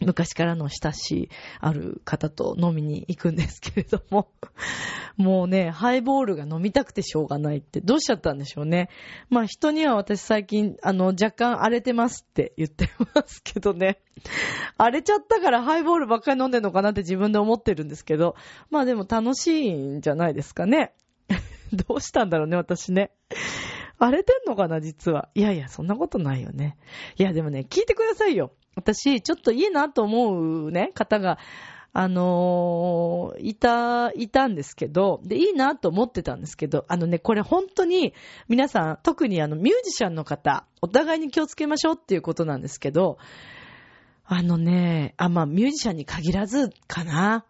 [0.00, 1.28] 昔からの親しい
[1.60, 4.28] ある方と飲みに行くんですけれども、
[5.16, 8.88] もうね、ハイボールが飲みたくてしょうがないってどうしちゃったんでしょうね。
[9.28, 14.00] まあ人には私最近、あの、若干荒れてますって言ってますけどね。
[14.78, 18.36] 荒れちゃったからハイボールばっかり飲んでんのかなって自分で思ってるんですけど、
[18.70, 20.92] まあでも楽しいんじゃないですかね。
[21.72, 23.10] どうしたんだろうね、私ね。
[23.98, 25.28] 荒れてんのかな、実は。
[25.34, 26.76] いやいや、そんなことないよね。
[27.16, 28.52] いや、でもね、聞いてくださいよ。
[28.76, 31.38] 私、ちょっといいなと思うね、方が、
[31.92, 38.14] あのー、いた、いたんですけど、で、いいなと思ってたんですけど、あのね、これ本当に、
[38.48, 43.18] 皆さん、特にあの、ミュージシャンの方、お互いに気をつけましょうっていうことなんですけど、
[44.26, 47.46] あのね、あ、まあ、ミュージシャンに限らずかな。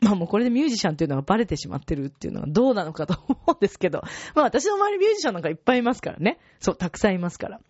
[0.00, 4.02] まあもうこれでミュージシャンっていうのがバレてしまってるっていうのはどうなのかと思うんですけど、
[4.34, 6.38] まあ私の周りミュージシャンなんかいっぱいいますからね。
[6.60, 7.60] そう、たくさんいますから。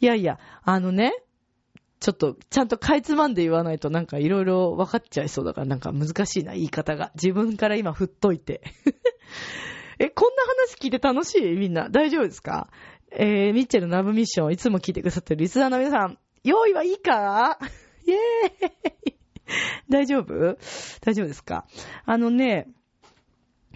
[0.00, 1.12] いやいや、あのね、
[2.00, 7.10] ちょっと、ちゃんとかいつまんで言わないとなんかいろいろ分かっちゃいそうだからなんか難しいな、言い方が。
[7.14, 8.60] 自分から今振っといて。
[9.98, 11.56] え、こんな話聞いて楽しい？
[11.56, 11.88] みんな。
[11.90, 12.68] 大丈夫ですか？
[13.10, 17.58] えー、ミッチェルのラブミッションいつも聞いてくださってるリスナーの皆さん、用意はいいか？
[18.06, 19.17] イェーイ
[19.88, 20.58] 大丈夫？
[21.00, 21.66] 大丈夫ですか？
[22.04, 22.68] あのね、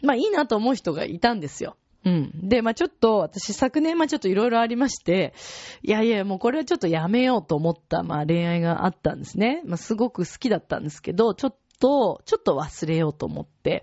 [0.03, 1.77] まあいいなと思う人がいたんですよ。
[2.05, 2.49] うん。
[2.49, 5.35] で、まあちょっと、私昨年、まあちょっといろいろありまして、
[5.83, 9.63] いやいや、もうこれはちょっとやめようと思った、まあ恋愛があったんですね。
[9.65, 13.83] まあすごく好きだったんですけど、ちょっと、ちょっと忘れようと思って、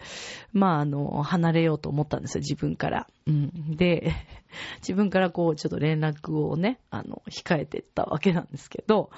[0.54, 3.08] まああの、離れようと思ったんですよ、自分から。
[3.28, 3.76] うん。
[3.76, 4.14] で、
[4.80, 9.10] 自分からこう、ちょっと連絡をね、あの、控えてったわけなんですけど、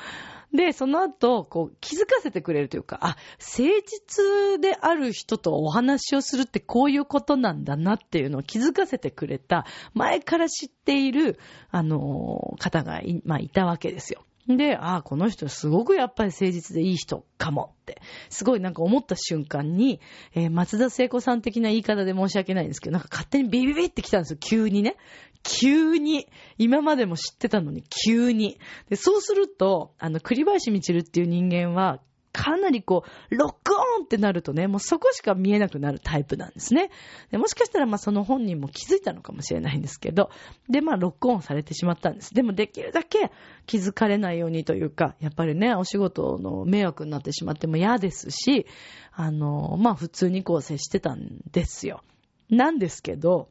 [0.51, 11.37] で、その後、こう、気づかせてくれるというか、あ、誠実である人とお話をするってこういうことなんだなっていうのを気づかせてくれた、前から知っている、
[11.69, 14.23] あの、方が、まあ、いたわけですよ。
[14.47, 19.99] で、ああ、この人すごくやっぱり誠実でいい人かもって、すごいなんか思った瞬間に、
[20.33, 24.97] えー、松田聖子さん的な言い方で申し訳ないんですけど、なんか勝手にビビビってきたんですよ、急にね。
[25.43, 26.27] 急に、
[26.57, 28.59] 今までも知ってたのに急に。
[28.89, 31.99] で、そうすると、あの、栗林みちるっていう人間は、
[32.31, 36.89] かなりこう、ロックオンってなるとね、もうそこしか見えなくなるタイプなんですね。
[37.29, 40.29] でもしかしたらまあその本人も気づいたのかもしれないんですけど、
[40.69, 42.33] でまあロックオンされてしまったんです。
[42.33, 43.31] でもできるだけ
[43.65, 48.65] 気づかれないようにというか、やっぱりね、お仕事の迷惑になってしまっても嫌ですし、
[49.11, 52.01] あの、まあ普通にこう接してたんですよ。
[52.49, 53.49] なんですけど、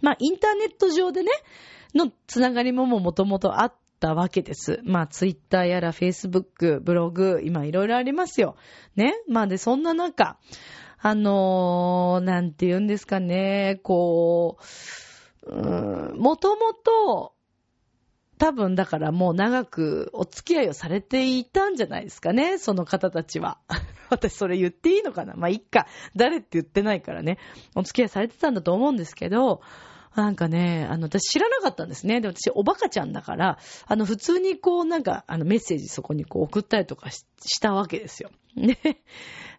[0.00, 1.30] まあインターネット上でね、
[1.94, 4.80] のつながりももともとあったわけです。
[4.82, 8.56] まあ、ツイッターやらフェイスブック、ブログ、今いろいろありますよ。
[8.96, 9.14] ね？
[9.28, 10.38] まあ、で、そんな中、
[11.00, 14.58] あのー、なんて言うんですかね、こ
[15.46, 17.34] う、うもともと、
[18.38, 23.58] 多分だからもう長くお付き合いをされていたんじゃないですかね、その方たちは。
[24.10, 25.34] 私それ言っていいのかな？
[25.36, 25.86] まあ、いっか。
[26.16, 27.38] 誰って言ってないからね。
[27.76, 29.60] お付き合いされてたんだと思うんですけど、
[30.14, 32.20] なんかね、あの、私知らなかったんですね。
[32.20, 37.24] で、私、おバカちゃんだから、あの、普通にこう、なんか、あの、メッセージそこにこう送ったりとかし
[37.60, 38.30] たわけですよ。
[38.54, 38.78] ね。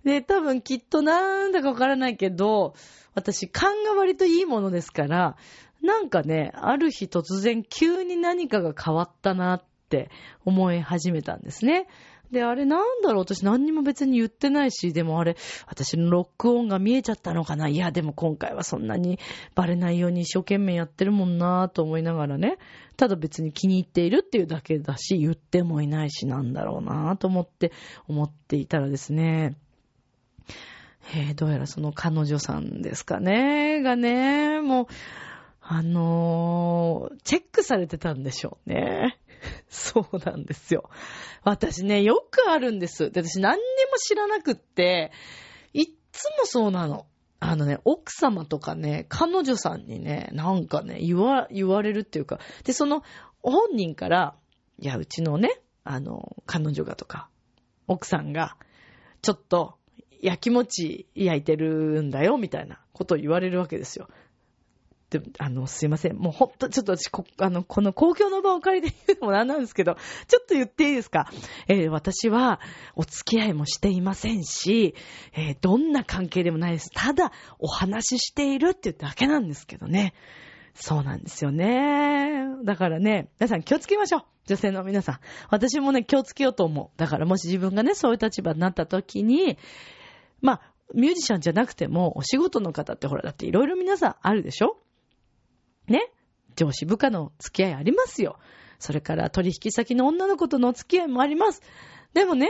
[0.03, 2.75] で、多分きっとなんだかわからないけど、
[3.15, 5.37] 私、勘が割といいものですから、
[5.81, 10.09] なんかね、ある日突然急に何かが変わったなって
[10.45, 11.87] 思い始めたんですね。
[12.33, 17.69] で、あれなんだろう私何にも別に言ってないし、でもあれ、私のロックオンが見えちゃったのかな。
[17.69, 19.19] いや、でも今回はそんなに
[19.55, 22.57] バレないように一生懸命やってるもんなぁと思いながらね、
[22.97, 27.71] ただ別に気に入っているっていうだけだし、言ってもいないしなんだろうなぁと思って
[28.07, 29.55] 思っていたらですね、
[31.15, 34.87] えー、どうやらその彼女さんですかね、がね、もう、
[35.61, 39.17] あのー、チェックされてたんでしょうね。
[39.69, 40.89] そうなんですよ。
[41.43, 43.11] 私ね、よくあるんです。
[43.11, 45.11] で、私何にも知らなくって、
[45.73, 47.05] いっつもそうなの。
[47.39, 53.03] あのね、奥様とかね、彼女さんにね、なんかね、言わ、言われるっていうか、で、その、
[53.41, 54.35] 本人から、
[54.79, 57.27] いや、うちのね、あの、彼女がとか、
[57.87, 58.55] 奥さんが、
[59.21, 59.75] ちょっと、
[60.21, 64.07] 焼き餅焼いてるんだよ、みたいなことを言われるわけですよ。
[65.19, 66.17] で、あの、すいません。
[66.17, 69.95] もうほんと、ちょっと私、こ、あの、この公共の場を借りて言うのもなんなんですけど、
[70.27, 71.29] ちょっと言っていいですか？
[71.67, 72.59] えー、私は、
[72.95, 74.95] お付き合いもしていませんし、
[75.33, 76.89] えー、どんな関係でもないです。
[76.93, 80.13] ただ、お話ししているっていうだけなんですけどね。
[80.75, 82.45] そうなんですよね。
[82.63, 84.23] だからね、皆さん気をつけましょう。
[84.47, 85.19] 女性の皆さん。
[85.49, 86.97] 私もね、気をつけようと思う。
[86.97, 89.59] だからもし自分がね、そういう立場になった時に、
[90.41, 90.61] まあ、
[90.95, 94.77] ミュージシャンじゃなくても、お仕事の方ってほら、だっていろいろ皆さんあるでしょ？
[95.87, 96.11] ね、
[96.55, 98.37] 上司部下の付き合いありますよ。
[98.79, 101.61] それから取引先の女の子との付き合いもあります。
[102.13, 102.47] でもね、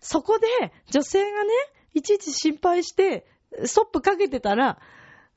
[0.00, 0.46] そこで
[0.90, 1.50] 女性がね、
[1.94, 3.26] いちいち心配して、
[3.64, 4.78] ストップかけてたら、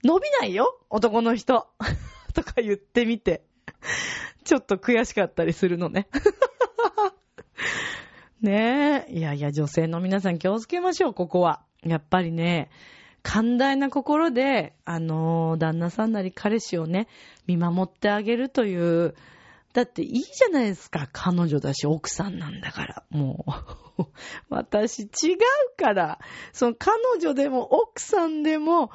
[0.04, 1.68] 伸びないよ、男の人。
[2.34, 3.44] とか言ってみて。
[4.44, 6.08] ちょっと悔しかったりするのね。
[8.42, 9.12] ねえ。
[9.12, 11.64] いやいや、女性の皆さん気をつけましょう、ここは。
[11.84, 12.70] やっぱりね、
[13.24, 17.08] 寛大な心で、あの、旦那さんなり彼氏をね、
[17.48, 19.16] 見守ってあげるという、
[19.74, 21.08] だっていいじゃないですか。
[21.12, 23.04] 彼女だし、奥さんなんだから。
[23.12, 23.46] も
[23.98, 24.04] う
[24.50, 25.38] 私違う
[25.78, 26.20] から。
[26.54, 28.90] その彼女でも奥さんでも、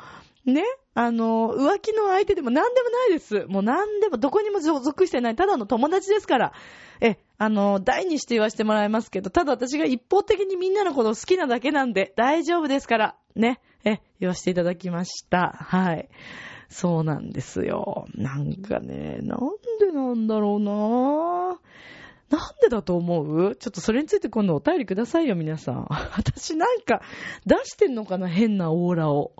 [0.44, 0.64] ね、
[0.94, 3.46] あの、浮気の相手でも何でもないです。
[3.46, 6.52] もう何でも、どこにも属してない、ただの友達ですから。
[7.00, 13.16] え、あの、大にして言わせてもらいますけど、ただ私が一方的にみんなのことを好きなだけなんで、大丈夫ですから。
[13.34, 13.60] ね。
[13.84, 15.56] え、言わせていただきました。
[15.60, 16.08] はい。
[16.68, 18.06] そうなんですよ。
[18.14, 19.40] なんかね、なん
[19.78, 21.56] でなんだろうなぁ
[22.30, 23.54] なんでだと思う？
[23.56, 25.86] ちょっとそれについて今度お便りくださいよ、皆さん。
[26.16, 27.02] 私なんか
[27.46, 29.32] 出してんのかな変なオーラを。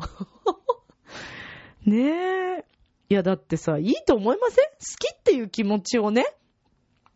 [1.86, 2.64] ねえ。
[3.08, 4.64] いや、だってさ、いいと思いません？
[4.64, 6.26] 好きっていう気持ちをね、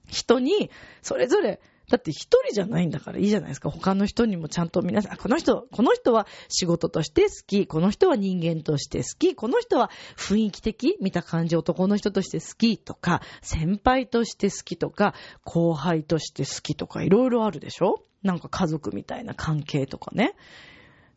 [0.07, 0.70] 人に、
[1.03, 3.70] それぞれだって一人じゃないんだからいいじゃないですか。
[3.70, 15.14] 他の人にもちゃんと皆さん、この人、この人は仕事として好き、この人は人間として好き、この人は雰囲気的、見た感じ男の人として好きとか、先輩として好きとか、
[15.45, 18.03] 後輩として好きとか、いろいろあるでしょ？
[18.22, 20.34] なんか家族みたいな関係とかね。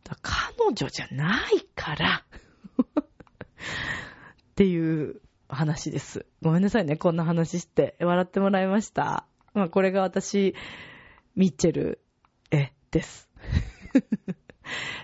[0.03, 2.23] だ彼女じゃないから
[3.01, 3.03] っ
[4.55, 6.25] ていう話です。
[6.41, 7.95] ごめんなさいね、こんな話して。
[7.99, 9.25] 笑ってもらいました。
[9.53, 10.55] まあ、これが私、
[11.35, 11.99] ミッチェル、
[12.51, 13.29] え、です。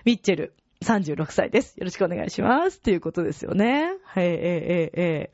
[0.05, 1.75] ミッチェル、36歳です。
[1.77, 2.77] よろしくお願いします。
[2.77, 3.91] っていうことですよね。
[4.05, 5.31] はい、ええ、ええ、え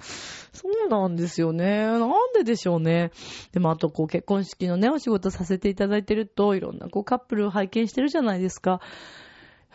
[0.54, 1.86] そうなんですよね。
[1.86, 3.12] なんででしょうね。
[3.52, 8.82] でも、あと、こう、結婚式のね、お仕事させていただいてると、いろんな、こう、カップルを拝見してるじゃないですか。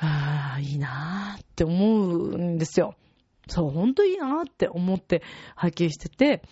[0.01, 2.95] ああ、いいなーって思うんですよ。
[3.49, 5.23] そう、ほんといいなーって思って
[5.55, 6.43] 拝見してて、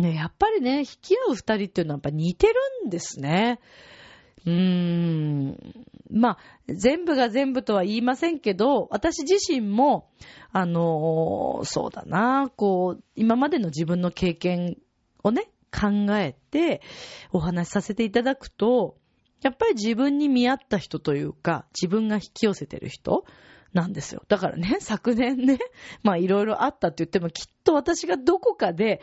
[0.00, 2.54] ね、やっぱりね、引き合う二人っていうのはやっぱ似てる
[2.86, 3.60] んですね。
[4.46, 5.58] うーん、
[6.10, 6.38] まあ、
[6.68, 10.08] 全部が全部とは言いませんけど、私自身も、
[10.52, 14.78] あのーそうだな、こう、今までの自分の経験
[15.22, 16.82] をね、考えて
[17.32, 18.96] お話しさせていただくと、
[19.42, 23.24] やっぱり自分に見合った人というか、自分が引き寄せてる人
[23.72, 24.22] なんですよ。
[24.28, 25.58] だからね、 昨年ね、
[26.02, 29.00] まあいろいろあったって言っても、きっと私がどこかで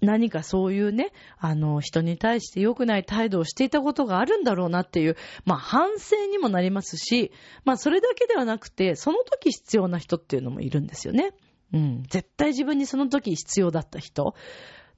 [0.00, 7.32] 何かそういうね、あの、人に対して良くない態度をしていたことがあるんだろうなっていう、まあ反省にもなりますし、
[7.64, 11.32] まあそれだけではなくて、その時必要な人っていうのもいるんですよね。
[11.72, 12.02] うん。
[12.08, 14.34] 絶対自分にその時必要だった人。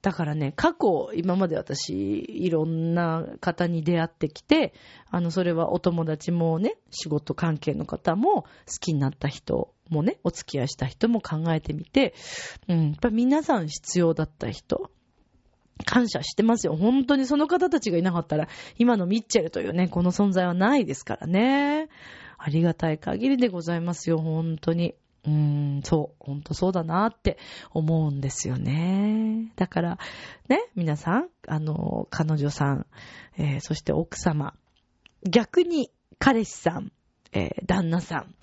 [0.07, 4.73] だからね、過去、今まで私、いろんな方に出会ってきて、
[5.11, 8.47] あの、それはお友達もね、仕事関係の方も、好
[8.79, 12.13] きになった人もね、お付き合いした人も考えてみて、
[12.69, 14.91] うん、やっぱ皆さん必要だった人、
[15.83, 16.77] 感謝してますよ。
[16.77, 18.47] 本当にその方たちがいなかったら、
[18.77, 21.89] 今のミッチェルというね、この存在はないですからね。
[22.37, 24.95] ありがたい限りでございますよ、本当に。
[25.27, 25.33] うー
[25.79, 27.37] ん、そう、ほんとそうだなって
[27.71, 29.51] 思うんですよね。
[29.57, 29.99] だから、
[30.47, 32.87] ね、皆さん、あの、彼女さん、
[33.37, 34.53] えーそして奥様、
[35.29, 36.91] 逆に彼氏さん、
[37.33, 38.35] えー旦那さん、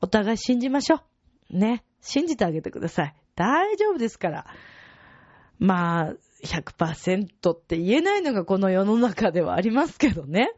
[0.00, 1.00] お互い信じましょ
[1.50, 1.58] う。
[1.58, 3.14] ね、信じてあげてください。
[3.34, 4.46] 大丈夫ですから。
[5.58, 10.50] まあ、100%って言えないのがこの世の中ではありますけどね。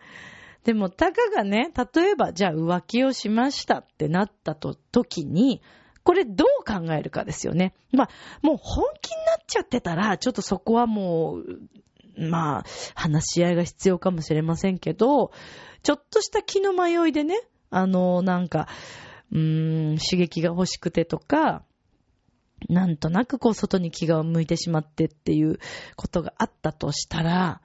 [0.69, 5.63] でも、たかがね、例えば、じゃあ浮気をしましたってなったと、時に、
[6.05, 7.73] これどう考えるかですよね。
[7.91, 8.09] まあ、
[8.43, 12.65] もう本気になっちゃってたら、ちょっとそこはもう、まあ、
[12.95, 15.33] 話し合いが必要かもしれませんけど、
[15.83, 17.41] ちょっとした気の迷いでね、
[17.71, 18.69] あの、なんか、
[19.33, 21.65] うーん、刺激が欲しくてとか、
[22.69, 25.61] なんとなくこう外に気が向いてしまってっていう
[25.97, 27.63] ことがあったとしたら、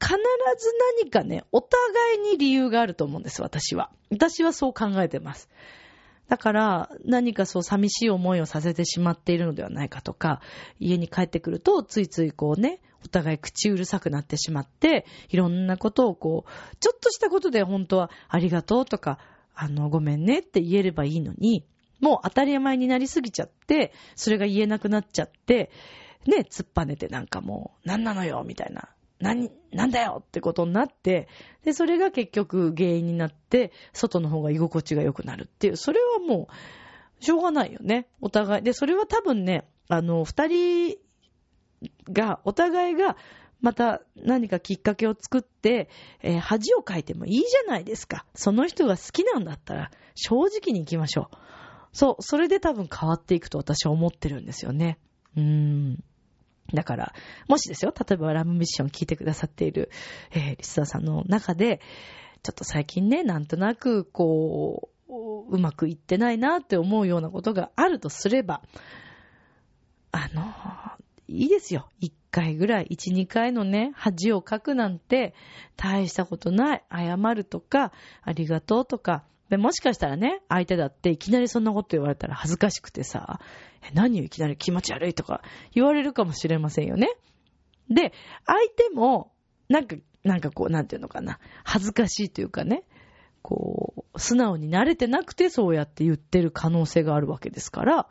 [0.00, 0.72] 必ず
[1.02, 3.90] 何かね、お互いに理由があると思うんです、私は。
[4.10, 5.50] 私はそう考えてます。
[6.28, 10.40] だから、何かそう寂しい思いをさせてしまっているのではないかとか、
[10.78, 19.18] 家に帰ってくるとついついこうね、お互い口うるさくなってしまって、いろんなことをこう、ちょっとしたことで本当はありがとうとか、
[19.54, 21.66] あの、ごめんねって言えればいいのに、
[21.98, 25.70] もう当たり前になりすぎちゃって、それが言えなくなっちゃって、
[26.26, 28.88] ね、突っぱねてなんかもう、なんなのよみたいな。
[29.20, 31.28] 何、なんだよってことになって、
[31.62, 36.48] で、それが結局原因になって、外の方が居心地が良くなるっていう、それはも
[37.20, 38.06] う、しょうがないよね。
[38.20, 38.62] お互い。
[38.62, 40.96] で、それは多分ね、あの、二人
[42.10, 43.16] が、お互いが、
[43.60, 45.90] また何かきっかけを作って、
[46.22, 48.24] えー恥をかいてもいいじゃないですか。
[48.34, 51.36] その人が好きなんだったら、正直に行きましょう。
[51.92, 54.98] そう、それで多分変わっていくと私は思ってるんですよね。
[55.36, 56.04] うーん。
[56.74, 57.14] だから、
[57.48, 59.90] もしですよ、例えばラブミッション聞いてくださっている、
[60.30, 61.80] えーリスナーさんの中で、
[62.42, 68.62] ちょっと最近ね、なんとなく、こう、うまくいってないなって思うようなことがあるとすれば、
[70.12, 70.44] あの、
[71.28, 71.88] いいですよ。
[72.00, 75.34] 一回ぐらい、一、二回のね、恥をかくなんて、
[75.76, 76.84] 大したことない。
[76.90, 77.92] 謝るとか、
[78.22, 79.24] ありがとうとか。
[79.50, 83.40] でもしかしたらね、相手だっていきなりそんなこと言われたら恥ずかしくてさ、
[83.92, 85.42] 何をいきなり気持ち悪いとか
[85.72, 87.08] 言われるかもしれませんよね。
[87.90, 88.12] で、
[88.46, 89.32] 相手も、
[89.68, 92.84] なんか、なんかこう、なんていうのかな、恥ずかしいというかね、
[93.42, 98.08] こう、素直に慣れてなくてそうやって言ってる可能性があるわけですから、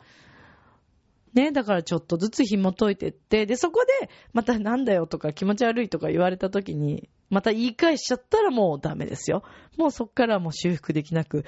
[1.34, 9.44] ね、だからちょっとずつ紐解いてって、で、そこで、またなんだよとか気持ち悪いとか言われた時に、また言い返しちゃったらもうダメですよ。
[9.76, 11.44] もうそっからもう修復できなく、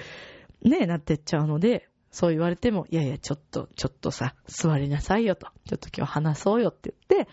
[0.61, 5.47] ね、なってっちゃうので、そう言われても、いやいや、ちょっと、ちょっとさ、座りなさいよと。
[5.67, 7.29] ちょっと今日話そうよって言って、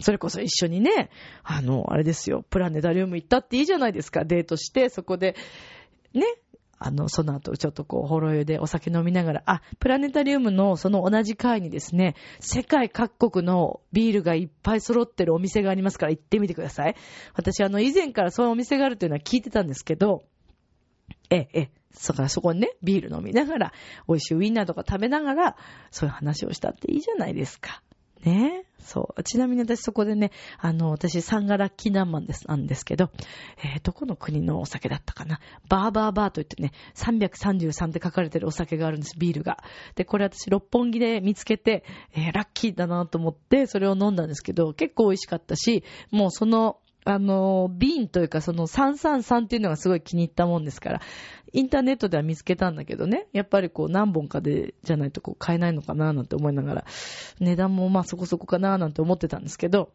[0.00, 1.10] それこそ一緒にね、
[1.42, 5.34] あの、あれですよ、プラネタリウム行ったっていいじゃないですか、デートして、そこで、
[6.14, 6.22] ね、
[6.82, 16.96] あの、その後、ちょっとこう、ほろ酔いでお酒飲みながら、あ、プラネタリウムのその同じ階にですね、世界各国のビールがいっぱい揃ってるお店がありますから行ってみてください。
[17.34, 20.24] 私、あの、以前からそういうお店があるというのは聞いてたんですけど、
[21.28, 21.70] ええ、ええ、
[22.08, 23.72] だからそこにね、ビール飲みながら、
[24.08, 25.56] 美味しいウインナーとか食べながら、
[25.90, 27.82] そういう話をしたっていいじゃないですか。
[28.24, 29.22] ねそう。
[29.22, 33.10] ちなみに私そこでね、あの、私、サンガラッキーナンマンです、なんですけど、
[33.62, 35.38] えー、どこの国のお酒だったかな？
[35.68, 39.62] バーバーバーと言ってね、333って書かれてるお酒があるんです、ビールが。
[39.94, 51.00] で、これ私、六本木で見つけて、えー、ラッキーだなと思って、それを飲んだんですけど、結構美味しかったし、もうその、あの、瓶というかその333っていうのがすごい気に入ったもんですから、
[51.52, 56.84] インターネットでは見つけたんだけどね、やっぱりこう何本かでじゃないとこう買えないのかななんて思いながら、
[57.40, 59.92] 値段もまあそこそこかななんて思ってたんですけど、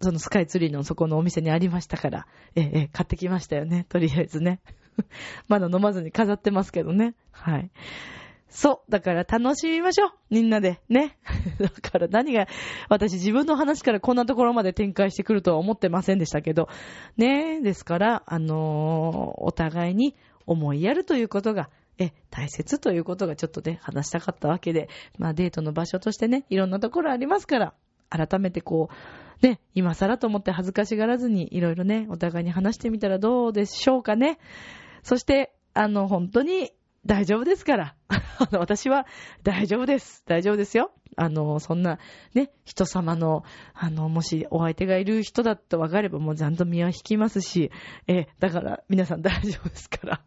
[0.00, 3.86] そのスカイツリーのそこのお店にありましたから、ええ、買ってきましたよね。
[3.88, 4.60] とりあえずね。
[5.48, 7.14] まだ飲まずに飾ってますけどね。
[7.30, 7.70] はい。
[8.48, 8.90] そう。
[8.90, 10.10] だから楽しみましょう。
[10.30, 10.80] みんなで。
[10.88, 11.18] ね。
[11.60, 12.46] だから何が、
[12.88, 16.68] 私自分の話からこんなところまで展開してくるとは思ってませんでしたけど。
[17.16, 17.60] ね。
[17.60, 21.68] ですから、あのー、お互いに思いやるということが、
[21.98, 24.88] え、大切ということがちょっとね、話したかったわけで、
[25.18, 27.74] まあデートの場所としてね、いろんなところありますから、
[28.08, 28.88] 改めてこ
[29.42, 34.38] う、ね、今更と思って恥ずかしがらずにいろいろね、お互いに話してみたらどうでしょうかね。
[35.02, 36.72] そして、あの、本当に
[37.08, 37.94] 大丈夫ですから。
[38.52, 39.06] 私は
[39.42, 40.22] 大丈夫です。
[40.26, 40.92] 大丈夫ですよ。
[41.16, 41.98] あの、そんな、
[42.34, 47.70] ね、人様の、あの、もしお相手がいる人だと分かればもうちゃんと身は引きますし、
[48.06, 50.20] え、だから皆さん 大丈夫ですから。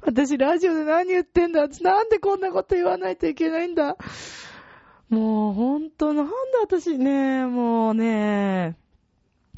[0.00, 3.96] 私ラジオで何言ってんだなんでこんなこと言わないといけないんだ
[5.08, 8.78] もうほんと、なんで私ね、もうね、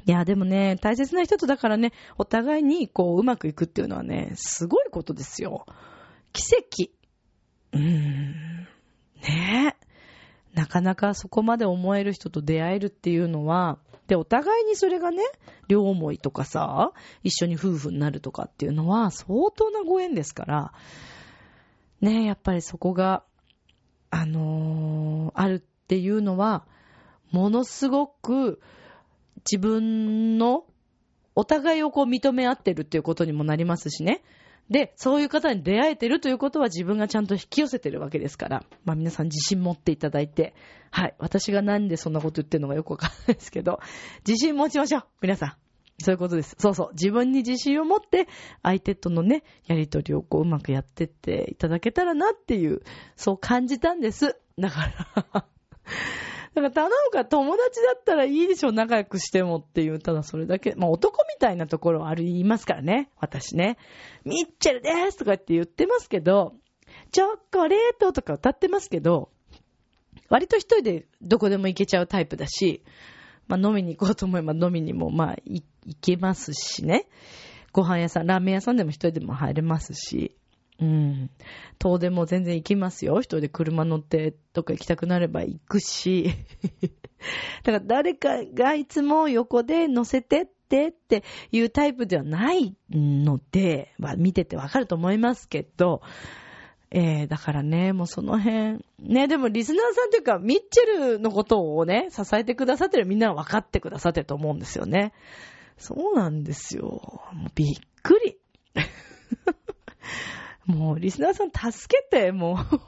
[0.04, 5.64] いや、でもね、大切な人とだからね、お互いにこう、うまくいくっていうのはね、すごいことですよ。
[6.32, 6.90] 奇跡。
[7.72, 8.68] うーん。
[9.22, 9.88] ねえ。
[10.54, 15.22] なかなかそこまで思える人と出会えるっていうのは、で、お互いにそれがね、
[15.68, 20.72] 両思いとかさ、一緒に夫婦になるとかっていうのは相当なご縁ですから、
[22.00, 23.22] ねえ、やっぱりそこが、
[24.10, 26.64] あのー、あるっていうのは、
[27.30, 28.60] ものすごく
[29.44, 30.64] 自分の
[31.34, 34.22] お互いをこう認め合ってるっていうことにもなりますしね。
[34.70, 40.54] で、そういう方に出会えてるということは自分がちゃんと引き寄せてるわけですから、まあ皆さん自信持っていただいて、
[40.90, 41.14] はい。
[41.18, 43.80] 私がなんでそんなこと言ってるのかよくわかんないですけど、
[44.26, 45.52] 自信持ちましょう皆さん。
[46.00, 46.54] そういうことです。
[46.58, 46.90] そうそう。
[46.92, 48.28] 自分に自信を持って、
[48.62, 52.82] 相手とのね、やりとりをこううまくやってっていただけたらなっていう、
[53.16, 54.36] そう感じたんです。
[54.58, 54.92] だか
[55.34, 55.46] ら
[56.54, 63.76] だから頼むから友達だったらいいでしょ、仲良くしてもっていう、ただそれだけ、まあ男みたいなところはありますからね、私ね。
[64.24, 66.54] ミッチェルですとかって言ってますけど、
[67.12, 69.30] チョコレートとか歌ってますけど、
[70.28, 72.82] 割と一人でどこでも行けちゃうタイプだし、
[73.46, 75.62] まあ飲みに行こうと思えば飲みにもまあ行
[76.00, 77.06] けますしね。
[77.72, 80.34] ご飯屋さん、ラーメン屋さんでも一人でも入れますし、
[80.80, 81.30] うん。
[81.78, 83.20] 遠出も全然行きますよ。
[83.20, 86.30] 一人で車乗ってとか行きたくなれば行くし。
[87.64, 96.00] だから誰かがいつも横で乗せてってっていうタイプではないので、まあ見ててわかると思いますけど、
[96.90, 98.78] えー、だからね、もうその辺。
[98.98, 105.12] ね、でもリスナーさんというか、ミッチェルのことをね、支えてくださってるみんなは分かってくださってると思うんですよね。
[105.76, 106.84] そうなんですよ。
[107.32, 108.38] もうびっくり。
[110.68, 112.78] もう、リスナーさん助けて、もう、本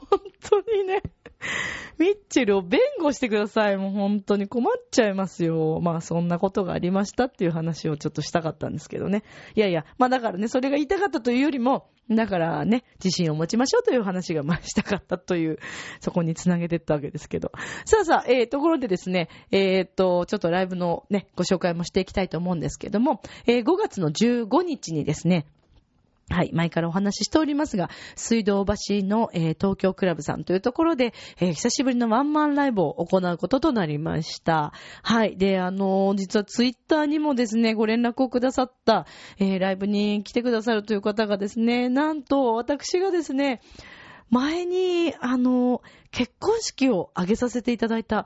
[0.49, 1.01] 当にね。
[1.97, 3.77] ミッチェルを弁護してください。
[3.77, 5.79] もう本当に困っちゃいますよ。
[5.81, 9.23] まあそんなことがありましたっていう話をちょっとしたかったんですけどね。
[9.55, 15.59] いやいや、まあだからね、それが言いたかったというよりも、だからね、自信を持ちましょうという話がまあしたかったという、
[15.99, 17.51] そこにつなげてったわけですけど。
[17.85, 25.45] さあさあ、えー、ところでですね、えー、っと、ちょっとライブのね、ご紹介もしていきたいと思うんですけども、えー、5月の15日にですね、
[26.31, 34.73] はい、前からお話ししておりますが、水道橋の、えー、東京クラブさんというところで、えー、久しぶりのワンマンライブを行うこととなりました。
[35.03, 35.37] はい。
[35.37, 39.05] で、あのー、実はツイッターにもですね、ご連絡をくださった、
[39.39, 43.61] えライブに来てくださるという方がですね、なんと私がですね、
[44.29, 48.25] 前に、あの結婚式を挙げさせていただいた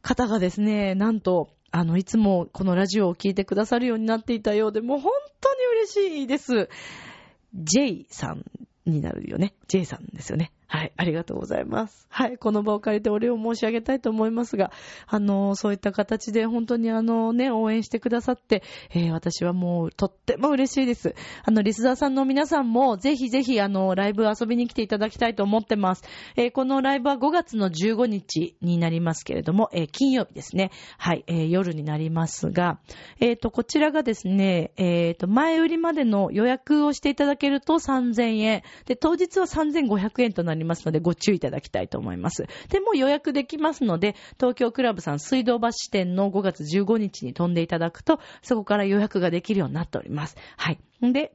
[0.00, 6.68] 方がですね、なんと、あの、いつもこのラジオを聞いてくださるようになっていたようで、もう本当に嬉しいです。
[7.54, 8.44] J さん
[8.86, 9.54] になるよね。
[9.68, 10.52] J さんですよね。
[10.72, 12.06] はい、ありがとうございます。
[12.08, 14.72] はい、この場を借りてお礼を申し上げたいと思いますが、
[15.06, 18.62] あの、そういった形で本当にあのね、応援してくださって、
[18.94, 21.14] えー、私はもうとっても嬉しいです。
[21.44, 26.04] あの、リスザーさんの皆さんも、ぜひぜひあの、ライブ遊びに来ていただきたいと思ってます。
[26.36, 30.70] えー、このライブは5月の15日になりますけれども、えー、金曜日ですね。
[30.96, 32.78] はい、えー、夜になりますが、
[33.20, 38.62] えっ、と、こちらがですね、えっ、と、前売りまでの予約をしていただけると3000円。
[38.86, 40.61] で、当日は3500円となります。
[40.62, 42.46] りますのでご注意いただきたいと思います。
[42.68, 50.36] で、も予約できますので、東京クラブさん水道橋店の5月15日に飛んでいただくと、そこから予約ができるようになっております。
[50.56, 50.78] はい。
[51.12, 51.34] で、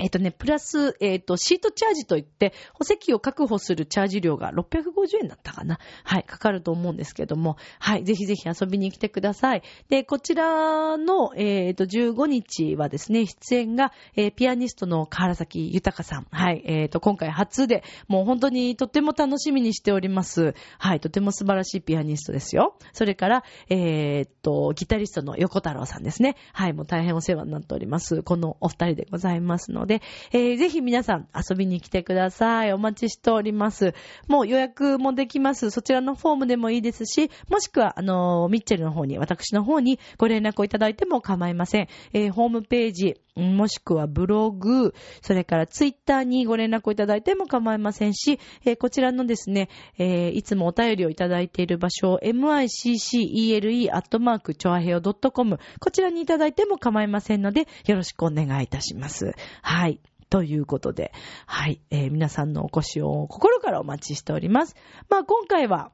[0.00, 5.78] えっ、とね、プラス、えっ、と、シートチャージといって、補席を確保するチャージ料が650円だったかな。
[6.04, 9.62] はい、かかると思うんですけども、はい、ぜひぜひ遊びに来てください。
[9.88, 16.26] で、こちらの、えっ、と、15日はですね、出演が、えー、ピアニストの河原崎豊さん。
[16.30, 20.54] はい、えっ、と、今回初で、もう本当にとっても楽しみにしております。
[20.78, 22.74] はい、とても素晴らしいピアニストですよ。
[22.94, 26.36] それから、えっ、と、ギタリストの横太郎さんですね。
[26.54, 28.22] はい、もう大変お世話になっております。
[28.22, 32.72] このお二人でございますので、で、えー、ぜひ皆さん遊びに来てください。
[32.72, 33.92] お待ちしております。
[34.28, 35.70] もう予約もできます。
[35.70, 41.88] そちらのフォームでもいいですし、もしくは、あのー、ミッチェルの方に、私の方にご連絡をいただいても構いません。
[42.12, 49.68] えー、ホームページ、もしくはブログ、それからツイッターにご連絡をいただいても構いませんし、えー、こちらのですね、
[49.98, 59.34] えー、いつもお便りをいただいている場所、miccele アットマークチョアヘオ .com こちらにいただいても構いませんので、よろしくお願いいたします。
[59.62, 60.00] はい。
[60.28, 61.12] ということで、
[61.46, 64.76] はい、えー、皆さんのお越しを心からお待ちしております。
[65.08, 65.90] まあ今回は、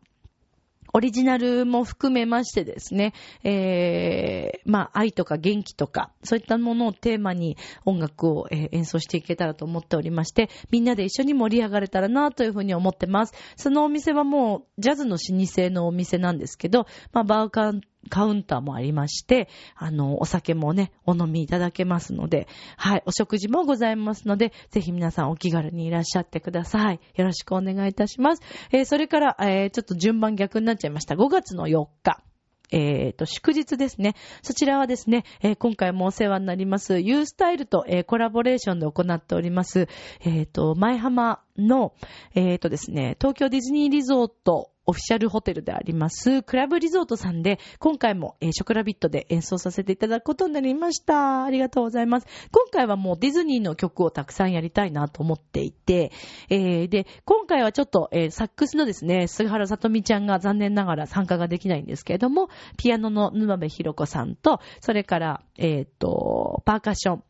[0.97, 3.13] オリジナルも含めましてですね、
[3.45, 13.35] えー、まあ、愛とか元気とか、そういったものをテーマに音楽を、演奏していけたらと思っておりまして、みんなで一緒に盛り上がれたらなというふうに思ってます。
[13.57, 27.01] そのお店はもう、ジャズの老舗のお店なんですけど、まあ、バーカンカウンターもありまして、あの、お酒もね、お飲みいただけますので、はい、お食事もございますので、ぜひ皆さんお気軽にいらっしゃってください。
[27.15, 28.43] よろしくお願いいたします。
[28.73, 31.15] えー、それから、えー、ちょっと順番逆になっちゃいました。
[31.15, 32.23] 5月の4日。
[32.71, 34.15] えっ、ー、と、祝日ですね。
[34.43, 39.89] そちらはですね、えー、今回もお世話になります、ユースタイルと、えー、コラボレーションで行っております、
[40.21, 41.95] えっ、と、前浜の、
[42.35, 51.45] えっ、とですね、東京ディズニーリゾートオフィシャルホテルであります、クラブリゾートさんで、今回も、えー、ショクラビットで演奏させていただくことになりました。
[51.45, 52.27] ありがとうございます。
[52.53, 56.13] 今回はもうディズニーの曲をたくさんやりたいなと思っていて、
[56.51, 67.25] えー、で、今回はちょっと、えー、サックスのですね、菅原さとみちゃんが残念ながら参加ができないんですけれども、ピアノの沼部ひろ子さんと、それから、えっ、と、パーカッション、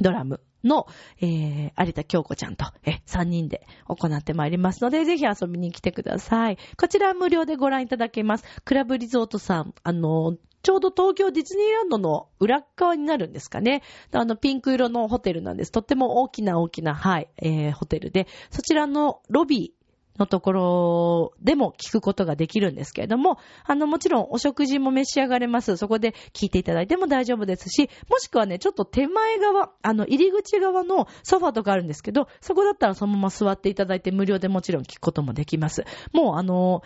[0.00, 0.86] ドラム、の、
[1.20, 6.58] えー、有田京子ちゃんと、え、3人で行ってまいりますので、ぜひ遊びに来てください。
[6.78, 8.44] こちら無料でご覧いただけます。
[8.64, 13.82] クラブリゾートさん、あの、ちょうど東京ディズニーランドの裏側になるんですかね。
[14.12, 15.72] あの、ピンク色のホテルなんです。
[15.72, 19.81] とっても大きな大きな、はい、えー、ホテルで、そちらのロビー、
[20.18, 25.76] のところでも聞くことができるんですけれども、あの、もちろんお食事も召し上がれます。
[25.76, 35.84] そこで聞いていただいても大丈夫ですし、もしくはね、ちょっと手前側、あの、入り口側のソファとかあるんですけど、そこだったらそのまま座っていただいて無料でもちろん聞くこともできます。
[36.12, 36.82] もうあの、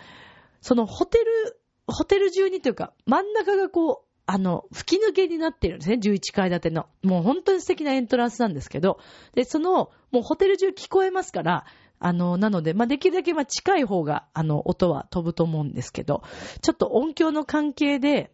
[0.61, 5.95] そのホテル、ホテル中にというか、真ん中がこう、あの、吹き抜けになっているんですね。
[6.01, 6.87] 11階建ての。
[7.01, 8.99] もう本当に素敵なエントランスなんですけど、
[9.33, 11.65] で、その、もうホテル中聞こえますから、
[11.99, 16.23] あの、なので、まあ、できるだけま、近い方が、あの、音は飛ぶと思うんですけど、
[16.61, 18.31] ちょっと音響の関係で、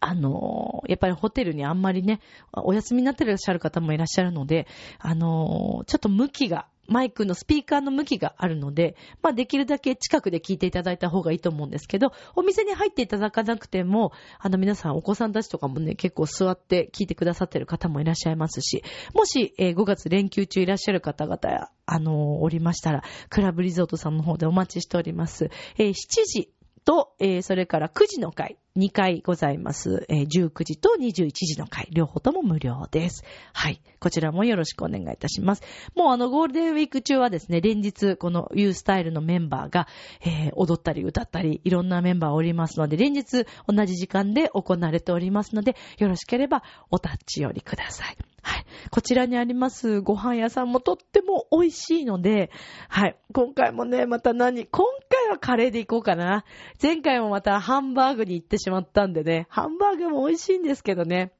[0.00, 2.20] あの、やっぱりホテルにあんまりね、
[2.52, 4.66] お休みになってらっしゃる方もいらっしゃるので、
[4.98, 18.82] あの、ちょっと向きが、マイクのスピーカーの向きがあるので、まあできるだけ近くで聞いていただいた方がいいと思うんですけど、お店に入っていただかなくても、あの皆さんお子さんたちとかもね、結構座って聞いてくださってる方もいらっしゃいますし、
[19.14, 25.50] もし、えー、5月連休中いらっしゃる方々や、あのー、おりましたら、クラブリゾートさんの方でお待ちしております。
[25.76, 26.50] えー、7時
[26.84, 30.06] と、えー、それから9時の回、2回ございます。
[30.08, 33.24] えー、19時と21時の回、両方とも無料です。
[33.52, 33.82] はい。
[33.98, 35.62] こちらもよろしくお願いいたします。
[35.96, 39.88] もうあの、ゴールデンウィーク中はですね、連日、この U スタイルのメンバーが、
[40.24, 46.62] えー、踊ったり歌ったり、いろんなメンバーおりますので、連日同じ時間で行われておりますので、よろしければ
[46.92, 48.16] お立ち寄りください。
[48.42, 48.64] はい。
[48.90, 52.50] こちらにありますご飯屋さんもとっても美味しいので、
[52.88, 53.16] はい。
[53.34, 56.44] 今回もね、また何、今回はカレーで行こうかな。
[56.80, 61.32] 前回もまたハンバーグに行ってししまったんでね、ハンバーグも美味しいんですけどね。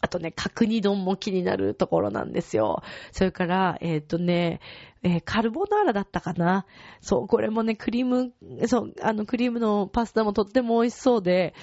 [0.00, 2.82] あとね、角煮丼も気になるところなんですよ。
[3.12, 4.60] それから、えっ、ー、とね、
[5.02, 6.66] えー、カルボナーラだったかな。
[7.00, 8.32] そう、これもね、クリーム、
[8.66, 11.54] そう、あの、クリームのパスタもとっても美味しそうで、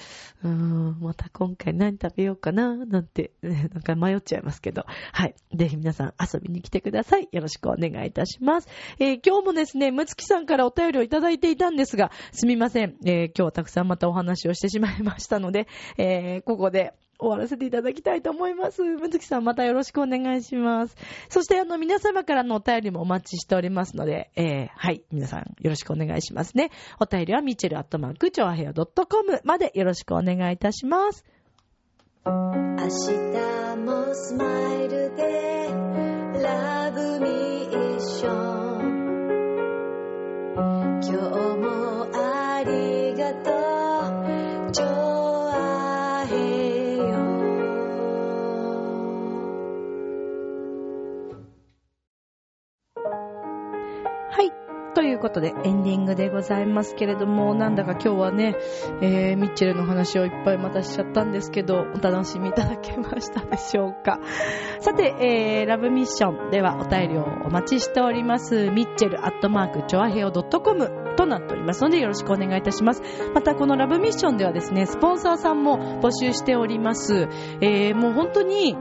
[0.42, 5.34] うーん、また今回何食べようかな、なんて、ね、 なんか迷っちゃいますけど、はい。
[5.54, 7.28] ぜひ皆さん遊びに来てください。
[7.32, 8.68] よろしくお願いいたします。
[8.98, 12.96] えー、今日もですね、むつきさんからお便りをいただいていたんですが、すみません。
[13.04, 15.68] え、今日はたくさんまたお話をしてしまいましたので、
[15.98, 18.82] え、ここで終わらせていただきたいと思います。
[18.82, 20.96] むつきさんまたよろしくお願いします。
[21.28, 26.70] そしてあの皆様からのお便りもお待ちしておりますので、えー、はい、皆さんよろしくお願いしますね。
[27.00, 31.24] お便りはミチェルアットマークチョアヘア .com までよろしくお願いいたします。
[32.26, 35.68] 明日もスマイルで
[36.42, 38.64] ラブミッション
[41.02, 41.12] 今日
[41.58, 43.73] もありがとう
[55.24, 58.56] ことでエンディングでございますけれども、なんだか今日はね、
[59.00, 64.20] えー、ミッチェルの話をいっぱいまたしちゃったんですけど、お楽しみいただけましたでしょうか。
[64.80, 68.68] さて、えー、ラブミッションではお便りをお待ちしております。
[68.68, 73.00] ミッチェルアットマークチョアヘオ .com となっておりますのでよろしくお願いいたします。
[73.32, 77.28] またこのラブミッションではですね、スポンサーさんも募集しております。
[77.62, 78.76] えー、もう本当に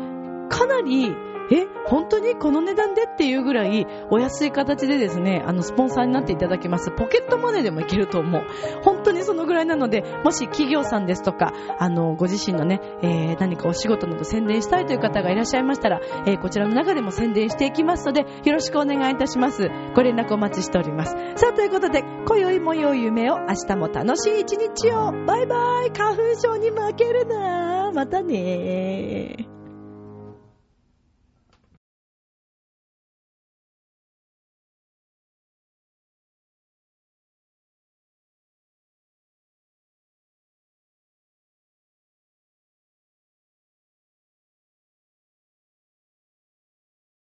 [0.50, 1.16] かなり
[1.52, 6.92] え、本当にこの値段でっていうぐらいお安い形でですね、あの、スポンサーになっていただけます。
[6.92, 8.44] ポケットマネーでもいけると思う。
[8.84, 19.70] 本当にそのぐらいなので、もし企業さんですとか、あの、ご自身のね、えー、何かお仕事など宣伝したいという方がいらっしゃいましたら、えー、こちらの中でも宣伝していきますので、よろしくお願いいたします。
[19.96, 21.16] ご連絡お待ちしております。
[21.36, 25.12] さあ、ということで、今宵も良い夢を、明日も楽しい一日を。
[25.26, 29.53] バイバイ花粉症に負けるなまたね